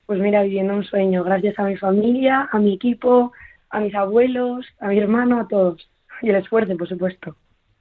[0.06, 3.32] Pues mira, viviendo un sueño, gracias a mi familia, a mi equipo,
[3.70, 5.88] a mis abuelos, a mi hermano, a todos.
[6.20, 7.36] Y el esfuerzo, por supuesto.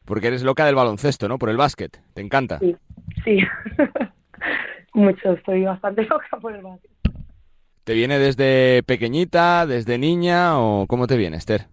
[0.05, 1.37] Porque eres loca del baloncesto, ¿no?
[1.37, 2.01] Por el básquet.
[2.13, 2.59] ¿Te encanta?
[2.59, 2.75] Sí,
[3.23, 3.39] sí.
[4.93, 6.91] Mucho, estoy bastante loca por el básquet.
[7.83, 11.65] ¿Te viene desde pequeñita, desde niña o cómo te viene, Esther?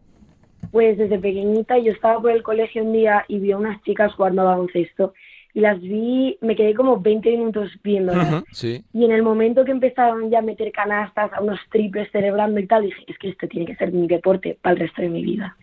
[0.72, 4.12] Pues desde pequeñita yo estaba por el colegio un día y vi a unas chicas
[4.14, 5.14] jugando baloncesto
[5.55, 8.44] y las vi, me quedé como 20 minutos viéndolas.
[8.62, 12.66] Y en el momento que empezaron ya a meter canastas, a unos triples celebrando y
[12.66, 15.22] tal, dije, es que esto tiene que ser mi deporte para el resto de mi
[15.22, 15.57] vida.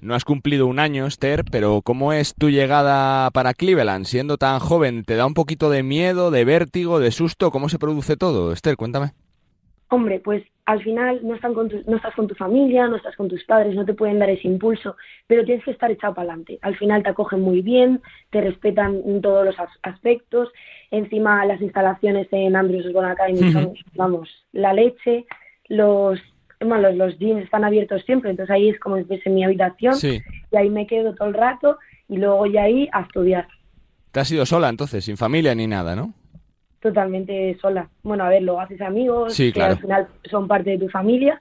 [0.00, 4.06] No has cumplido un año, Esther, pero ¿cómo es tu llegada para Cleveland?
[4.06, 7.50] Siendo tan joven, ¿te da un poquito de miedo, de vértigo, de susto?
[7.50, 8.52] ¿Cómo se produce todo?
[8.52, 9.12] Esther, cuéntame.
[9.90, 13.28] Hombre, pues al final no, están con no estás con tu familia, no estás con
[13.28, 14.96] tus padres, no te pueden dar ese impulso,
[15.26, 16.60] pero tienes que estar echado para adelante.
[16.62, 18.00] Al final te acogen muy bien,
[18.30, 20.48] te respetan en todos los aspectos.
[20.92, 25.26] Encima las instalaciones en Andrews Osborne Academy son, vamos, la leche.
[25.66, 26.20] Los,
[26.60, 29.94] bueno, los, jeans están abiertos siempre, entonces ahí es como si fuese mi habitación
[30.52, 33.48] y ahí me quedo todo el rato y luego ya ahí a estudiar.
[34.12, 36.14] ¿Te has ido sola entonces, sin familia ni nada, no?
[36.80, 37.88] Totalmente sola.
[38.02, 41.38] Bueno, a ver, luego haces amigos, que al final son parte de tu familia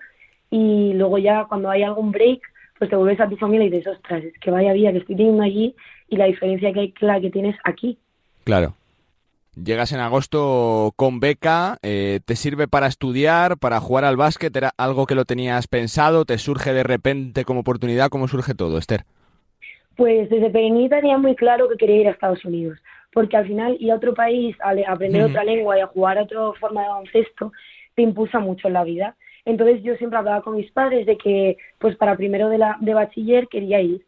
[0.50, 2.42] y luego ya cuando hay algún break,
[2.78, 5.16] pues te vuelves a tu familia y dices, ostras, es que vaya vida que estoy
[5.16, 5.76] teniendo allí
[6.10, 7.98] y la diferencia que hay la que tienes aquí.
[8.44, 8.76] Claro.
[9.62, 14.56] Llegas en agosto con beca, eh, ¿te sirve para estudiar, para jugar al básquet?
[14.56, 16.24] ¿Era algo que lo tenías pensado?
[16.24, 18.10] ¿Te surge de repente como oportunidad?
[18.10, 19.04] ¿Cómo surge todo, Esther?
[19.98, 22.80] Pues desde pequeñita tenía muy claro que quería ir a Estados Unidos
[23.12, 26.24] porque al final ir a otro país, a aprender otra lengua y a jugar a
[26.24, 27.52] otra forma de baloncesto,
[27.96, 29.16] te impulsa mucho en la vida.
[29.46, 32.94] Entonces yo siempre hablaba con mis padres de que pues para primero de, la, de
[32.94, 34.06] bachiller quería ir,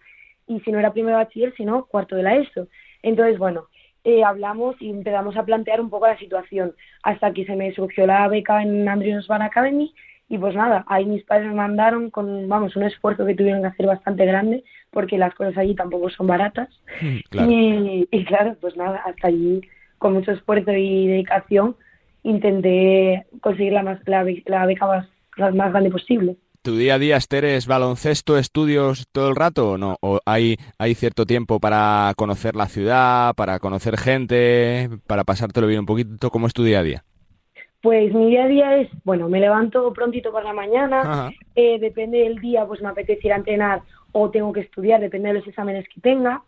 [0.48, 2.68] y si no era primero de bachiller, sino cuarto de la ESO.
[3.02, 3.68] Entonces, bueno,
[4.04, 8.06] eh, hablamos y empezamos a plantear un poco la situación hasta que se me surgió
[8.06, 9.94] la beca en Andrews Van Academy
[10.32, 13.68] y pues nada, ahí mis padres me mandaron con, vamos, un esfuerzo que tuvieron que
[13.68, 16.70] hacer bastante grande, porque las cosas allí tampoco son baratas.
[17.02, 19.60] Y, claro, pues nada, hasta allí,
[19.98, 21.76] con mucho esfuerzo y dedicación,
[22.24, 26.38] intenté conseguir la, más, la, beca más, la más grande posible.
[26.62, 29.98] ¿Tu día a día, Esther, es baloncesto, estudios todo el rato o no?
[30.00, 35.82] ¿O hay, hay cierto tiempo para conocer la ciudad, para conocer gente, para pasártelo bien
[35.82, 36.30] un poquito?
[36.30, 37.04] ¿Cómo es tu día a día?
[37.82, 42.20] Pues mi día a día es, bueno, me levanto prontito por la mañana, eh, depende
[42.20, 45.48] del día, pues me apetece ir a entrenar o tengo que estudiar, depende de los
[45.48, 46.44] exámenes que tenga.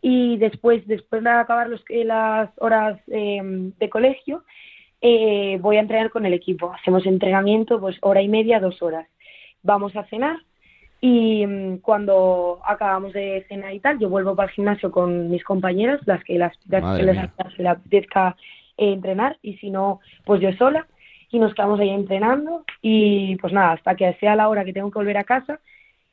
[0.00, 4.44] Y después, después de acabar los, eh, las horas em, de colegio,
[5.00, 6.72] eh, voy a entrenar con el equipo.
[6.72, 9.08] Hacemos entrenamiento, pues hora y media, dos horas.
[9.62, 10.38] Vamos a cenar
[11.00, 15.42] y mm, cuando acabamos de cenar y tal, yo vuelvo para el gimnasio con mis
[15.42, 18.36] compañeras, las que las, las, las, les apetezca
[18.76, 20.86] entrenar y si no, pues yo sola
[21.30, 24.90] y nos quedamos ahí entrenando y pues nada, hasta que sea la hora que tengo
[24.90, 25.60] que volver a casa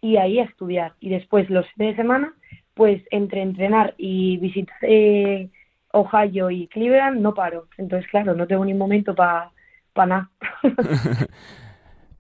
[0.02, 0.94] y ahí a estudiar.
[1.00, 2.34] Y después los fines de semana,
[2.74, 5.50] pues entre entrenar y visitar eh,
[5.92, 7.68] Ohio y Cleveland no paro.
[7.78, 9.52] Entonces, claro, no tengo ni un momento para
[9.94, 10.30] pa nada.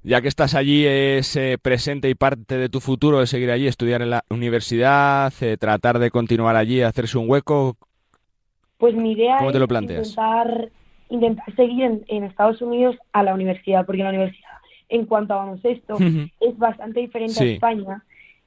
[0.04, 4.02] ya que estás allí, es presente y parte de tu futuro de seguir allí, estudiar
[4.02, 7.78] en la universidad, eh, tratar de continuar allí, hacerse un hueco.
[8.84, 10.70] Pues mi idea es intentar,
[11.08, 14.58] intentar seguir en, Estados Unidos a la universidad, porque la universidad,
[14.90, 15.96] en cuanto a baloncesto,
[16.42, 18.04] es bastante diferente a España.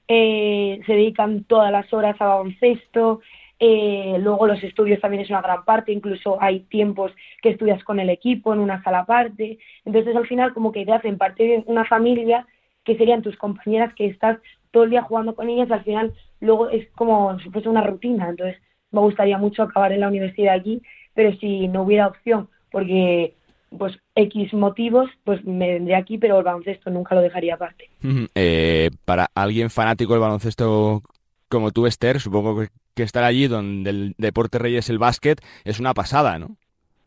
[0.07, 3.23] Eh, se dedican todas las horas a baloncesto,
[3.59, 7.99] Eh, luego los estudios también es una gran parte, incluso hay tiempos que estudias con
[7.99, 9.59] el equipo en una sala aparte.
[9.87, 12.47] Entonces al final como que te hacen parte de una familia
[12.85, 14.37] que serían tus compañeras que estás
[14.71, 18.29] todo el día jugando con ellas, al final luego es como si fuese una rutina.
[18.29, 18.59] Entonces
[18.91, 20.83] me gustaría mucho acabar en la universidad aquí,
[21.15, 23.35] pero si no hubiera opción, porque
[23.77, 27.91] pues X motivos, pues me vendría aquí, pero el baloncesto nunca lo dejaría aparte.
[28.35, 31.03] Eh, para alguien fanático del baloncesto
[31.49, 32.65] como tú, Esther, supongo
[32.95, 36.57] que, estar allí donde el deporte rey es el básquet es una pasada, ¿no?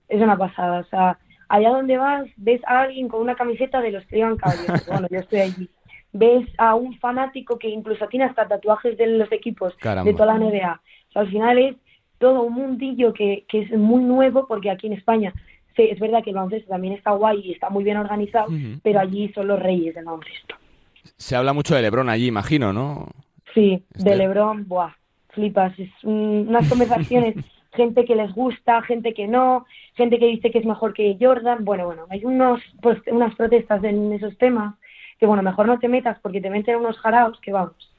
[0.07, 1.17] Es una pasada, o sea,
[1.47, 5.07] allá donde vas ves a alguien con una camiseta de los que llevan caballeros, bueno,
[5.09, 5.69] yo estoy allí.
[6.11, 10.39] Ves a un fanático que incluso tiene hasta tatuajes de los equipos de toda la
[10.39, 10.81] NBA.
[11.09, 11.75] O sea, al final es
[12.17, 15.33] todo un mundillo que, que es muy nuevo porque aquí en España
[15.75, 18.47] sí, es verdad que el baloncesto también está guay y está muy bien organizado,
[18.83, 20.55] pero allí son los reyes del baloncesto.
[21.17, 23.07] Se habla mucho de Lebron allí, imagino, ¿no?
[23.53, 24.93] Sí, de Lebron, buah,
[25.29, 25.77] flipas.
[25.79, 27.35] Es unas conversaciones,
[27.73, 31.65] gente que les gusta, gente que no, gente que dice que es mejor que Jordan.
[31.65, 34.75] Bueno, bueno, hay unos, pues, unas protestas en esos temas
[35.19, 37.91] que, bueno, mejor no te metas porque te meten unos jaraos que vamos.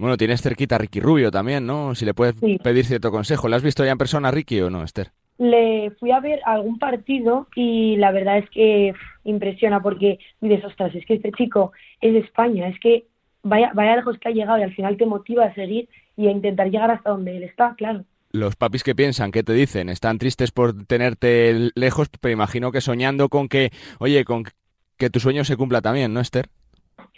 [0.00, 1.94] Bueno, tienes cerquita a Ricky Rubio también, ¿no?
[1.94, 3.48] Si le puedes pedir cierto consejo.
[3.48, 5.10] ¿Le has visto ya en persona a Ricky o no, Esther?
[5.36, 8.94] Le fui a ver algún partido y la verdad es que
[9.24, 13.04] impresiona porque dices, ostras, es que este chico es de España, es que
[13.42, 15.86] vaya, vaya lejos que ha llegado y al final te motiva a seguir
[16.16, 18.06] y a intentar llegar hasta donde él está, claro.
[18.32, 19.90] Los papis que piensan, ¿qué te dicen?
[19.90, 24.44] Están tristes por tenerte lejos, pero imagino que soñando con que, oye, con
[24.96, 26.48] que tu sueño se cumpla también, ¿no, Esther?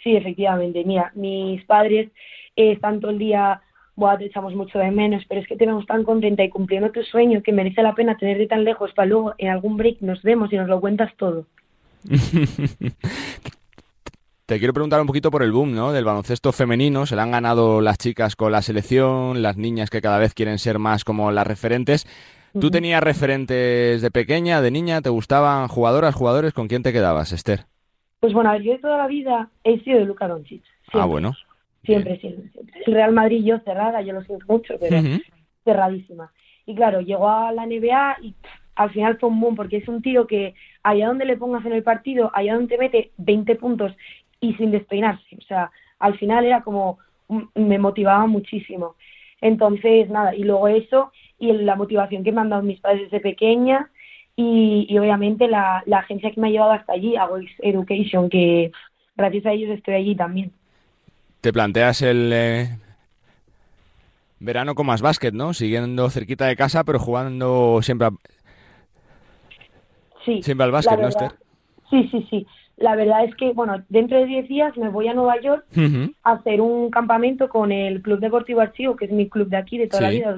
[0.01, 0.83] Sí, efectivamente.
[0.85, 2.09] Mira, mis padres
[2.55, 3.61] eh, están todo el día,
[3.95, 6.91] Buah, te echamos mucho de menos, pero es que te vemos tan contenta y cumpliendo
[6.91, 10.21] tu sueño que merece la pena tenerte tan lejos para luego en algún break nos
[10.23, 11.45] vemos y nos lo cuentas todo.
[14.45, 15.93] Te quiero preguntar un poquito por el boom, ¿no?
[15.93, 17.05] Del baloncesto femenino.
[17.05, 20.59] Se le han ganado las chicas con la selección, las niñas que cada vez quieren
[20.59, 22.05] ser más como las referentes.
[22.59, 25.01] ¿Tú tenías referentes de pequeña, de niña?
[25.01, 26.53] ¿Te gustaban jugadoras, jugadores?
[26.53, 27.65] ¿Con quién te quedabas, Esther?
[28.23, 30.63] Pues bueno, yo de toda la vida he sido de Luca Doncic.
[30.93, 31.33] Ah, bueno.
[31.83, 32.81] Siempre, siempre, siempre.
[32.85, 34.95] El Real Madrid yo cerrada, yo lo siento mucho, pero
[35.65, 36.31] cerradísima.
[36.65, 38.33] Y claro, llegó a la NBA y
[38.75, 41.73] al final fue un boom porque es un tío que allá donde le pongas en
[41.73, 43.91] el partido, allá donde te mete 20 puntos
[44.39, 45.35] y sin despeinarse.
[45.37, 45.69] O sea,
[45.99, 46.99] al final era como,
[47.55, 48.95] me motivaba muchísimo.
[49.41, 53.19] Entonces, nada, y luego eso, y la motivación que me han dado mis padres desde
[53.19, 53.91] pequeña,
[54.35, 58.71] y, obviamente la, agencia que me ha llevado hasta allí, Agois Education, que
[59.15, 60.51] gracias a ellos estoy allí también.
[61.41, 62.69] Te planteas el eh,
[64.39, 65.53] verano con más básquet, ¿no?
[65.53, 68.09] Siguiendo cerquita de casa, pero jugando siempre,
[70.25, 71.31] sí, siempre al básquet, ¿no, Esther?
[71.89, 72.47] Sí, sí, sí.
[72.77, 75.65] La verdad es que, bueno, dentro de 10 días me voy a Nueva York
[76.23, 79.77] a hacer un campamento con el Club Deportivo Archivo, que es mi club de aquí,
[79.77, 80.35] de toda la vida,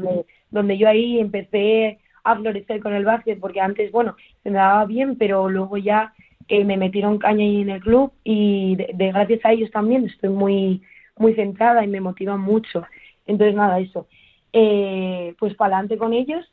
[0.52, 4.86] donde, yo ahí empecé a florecer con el básquet, porque antes, bueno, se me daba
[4.86, 6.14] bien, pero luego ya
[6.48, 10.30] que me metieron caña ahí en el club y de, gracias a ellos también estoy
[10.30, 10.82] muy,
[11.18, 12.84] muy centrada y me motivan mucho.
[13.26, 14.08] Entonces, nada, eso.
[14.52, 16.46] Eh, pues para adelante con ellos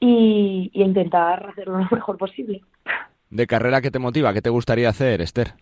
[0.00, 2.62] y, y intentar hacerlo lo mejor posible
[3.30, 4.32] de carrera que te motiva?
[4.32, 5.54] ¿Qué te gustaría hacer, Esther?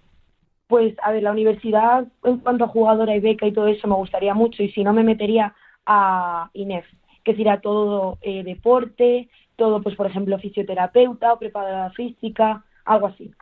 [0.66, 3.94] Pues, a ver, la universidad, en cuanto a jugadora y beca y todo eso, me
[3.94, 4.62] gustaría mucho.
[4.62, 5.54] Y si no, me metería
[5.84, 6.86] a INEF,
[7.24, 13.32] que sería todo eh, deporte, todo, pues, por ejemplo, fisioterapeuta o preparadora física, algo así.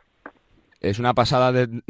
[0.81, 1.81] Es una pasada de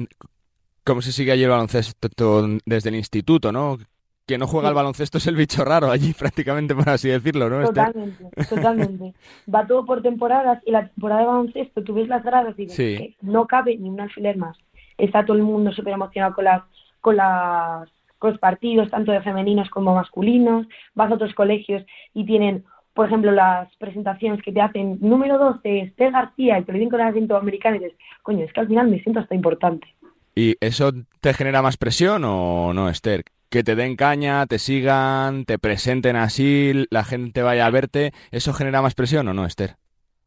[0.83, 3.77] cómo se sigue allí el baloncesto desde el instituto, ¿no?
[4.25, 7.63] que no juega al baloncesto es el bicho raro allí, prácticamente, por así decirlo, ¿no?
[7.65, 9.13] Totalmente, totalmente.
[9.53, 12.75] Va todo por temporadas y la temporada de baloncesto, tú ves las gradas y ves
[12.75, 14.57] que no cabe ni un alfiler más.
[14.97, 16.63] Está todo el mundo súper emocionado con las,
[17.01, 20.65] con las con los partidos, tanto de femeninos como masculinos.
[20.95, 22.63] Vas a otros colegios y tienen,
[22.95, 26.89] por ejemplo, las presentaciones que te hacen número 12, Esther García, y te lo dicen
[26.89, 29.87] con el acento americano y dices, coño, es que al final me siento hasta importante.
[30.33, 30.91] ¿Y eso
[31.21, 33.23] te genera más presión o no, Esther?
[33.49, 38.51] que te den caña, te sigan, te presenten así, la gente vaya a verte, ¿eso
[38.51, 39.75] genera más presión o no, Esther?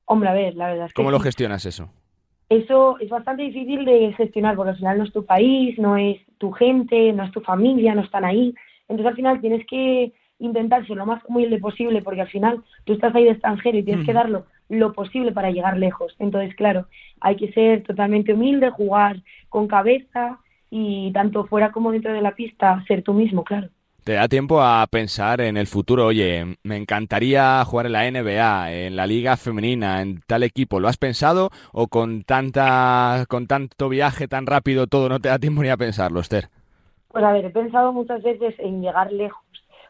[0.07, 1.91] Hombre, a ver, la verdad es que ¿Cómo lo gestionas eso?
[2.49, 6.17] Eso es bastante difícil de gestionar porque al final no es tu país, no es
[6.39, 8.55] tu gente, no es tu familia, no están ahí.
[8.89, 12.95] Entonces al final tienes que intentar ser lo más humilde posible porque al final tú
[12.95, 16.15] estás ahí de extranjero y tienes que darlo lo posible para llegar lejos.
[16.19, 16.87] Entonces, claro,
[17.21, 20.39] hay que ser totalmente humilde, jugar con cabeza
[20.71, 23.69] y tanto fuera como dentro de la pista ser tú mismo, claro.
[24.05, 28.73] Te da tiempo a pensar en el futuro, oye, me encantaría jugar en la NBA,
[28.73, 30.81] en la liga femenina, en tal equipo.
[30.81, 35.39] ¿Lo has pensado o con tanta con tanto viaje tan rápido todo no te da
[35.39, 36.49] tiempo ni a pensarlo, Esther?
[37.09, 39.43] Pues a ver, he pensado muchas veces en llegar lejos,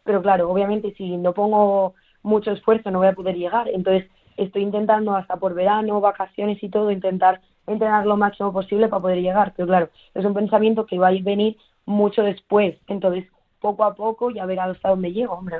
[0.08, 1.92] pero claro, obviamente si no pongo
[2.22, 3.68] mucho esfuerzo no voy a poder llegar.
[3.68, 9.02] Entonces estoy intentando hasta por verano, vacaciones y todo, intentar entrenar lo máximo posible para
[9.02, 9.52] poder llegar.
[9.54, 12.78] Pero claro, es un pensamiento que va a venir mucho después.
[12.86, 13.26] Entonces,
[13.60, 15.58] poco a poco ya verá hasta dónde llego, hombre.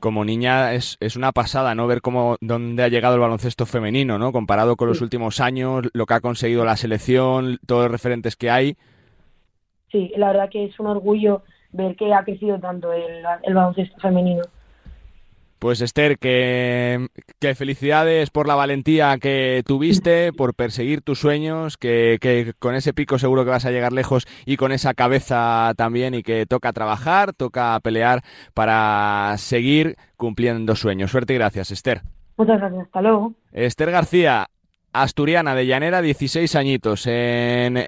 [0.00, 1.86] Como niña es, es una pasada, ¿no?
[1.86, 4.32] Ver cómo dónde ha llegado el baloncesto femenino, ¿no?
[4.32, 8.48] Comparado con los últimos años, lo que ha conseguido la selección, todos los referentes que
[8.48, 8.76] hay.
[9.90, 11.42] Sí, la verdad que es un orgullo
[11.72, 14.42] ver que ha crecido tanto el, el baloncesto femenino.
[15.62, 17.06] Pues Esther, que,
[17.54, 23.16] felicidades por la valentía que tuviste, por perseguir tus sueños, que, que, con ese pico
[23.16, 27.32] seguro que vas a llegar lejos y con esa cabeza también y que toca trabajar,
[27.32, 28.22] toca pelear
[28.54, 31.12] para seguir cumpliendo sueños.
[31.12, 32.00] Suerte y gracias, Esther.
[32.36, 33.32] Muchas gracias, hasta luego.
[33.52, 34.48] Esther García,
[34.92, 37.84] asturiana de Llanera, 16 añitos, en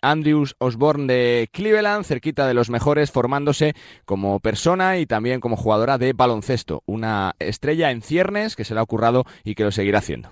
[0.00, 5.98] Andrews Osborne de Cleveland, cerquita de los mejores, formándose como persona y también como jugadora
[5.98, 6.82] de baloncesto.
[6.86, 10.30] Una estrella en ciernes que se le ha ocurrado y que lo seguirá haciendo.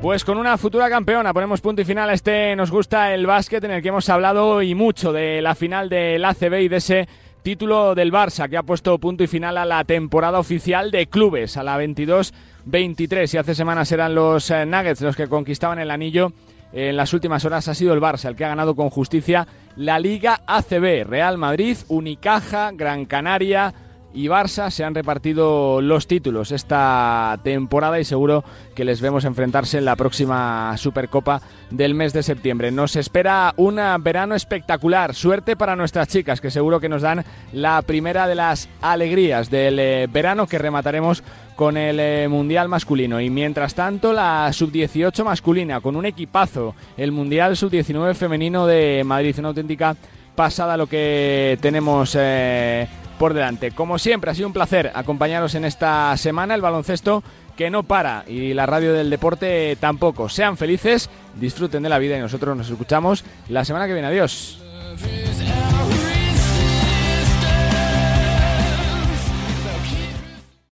[0.00, 3.64] Pues con una futura campeona ponemos punto y final a este Nos gusta el básquet
[3.64, 7.08] en el que hemos hablado y mucho de la final del ACB y de ese
[7.42, 11.56] título del Barça que ha puesto punto y final a la temporada oficial de clubes,
[11.56, 16.32] a la 22-23 y hace semanas eran los eh, Nuggets los que conquistaban el anillo.
[16.72, 19.98] En las últimas horas ha sido el Barça el que ha ganado con justicia la
[19.98, 21.04] Liga ACB.
[21.08, 23.72] Real Madrid, Unicaja, Gran Canaria,
[24.14, 28.42] y Barça se han repartido los títulos esta temporada y seguro
[28.74, 32.70] que les vemos enfrentarse en la próxima Supercopa del mes de septiembre.
[32.70, 35.14] Nos espera un verano espectacular.
[35.14, 39.78] Suerte para nuestras chicas que seguro que nos dan la primera de las alegrías del
[39.78, 41.22] eh, verano que remataremos
[41.54, 43.20] con el eh, Mundial masculino.
[43.20, 46.74] Y mientras tanto, la sub-18 masculina con un equipazo.
[46.96, 49.34] El Mundial sub-19 femenino de Madrid.
[49.38, 49.96] Una auténtica
[50.34, 52.16] pasada lo que tenemos.
[52.18, 52.86] Eh,
[53.18, 53.72] por delante.
[53.72, 56.54] Como siempre, ha sido un placer acompañaros en esta semana.
[56.54, 57.22] El baloncesto
[57.56, 60.28] que no para y la radio del deporte tampoco.
[60.28, 64.08] Sean felices, disfruten de la vida y nosotros nos escuchamos la semana que viene.
[64.08, 64.60] Adiós.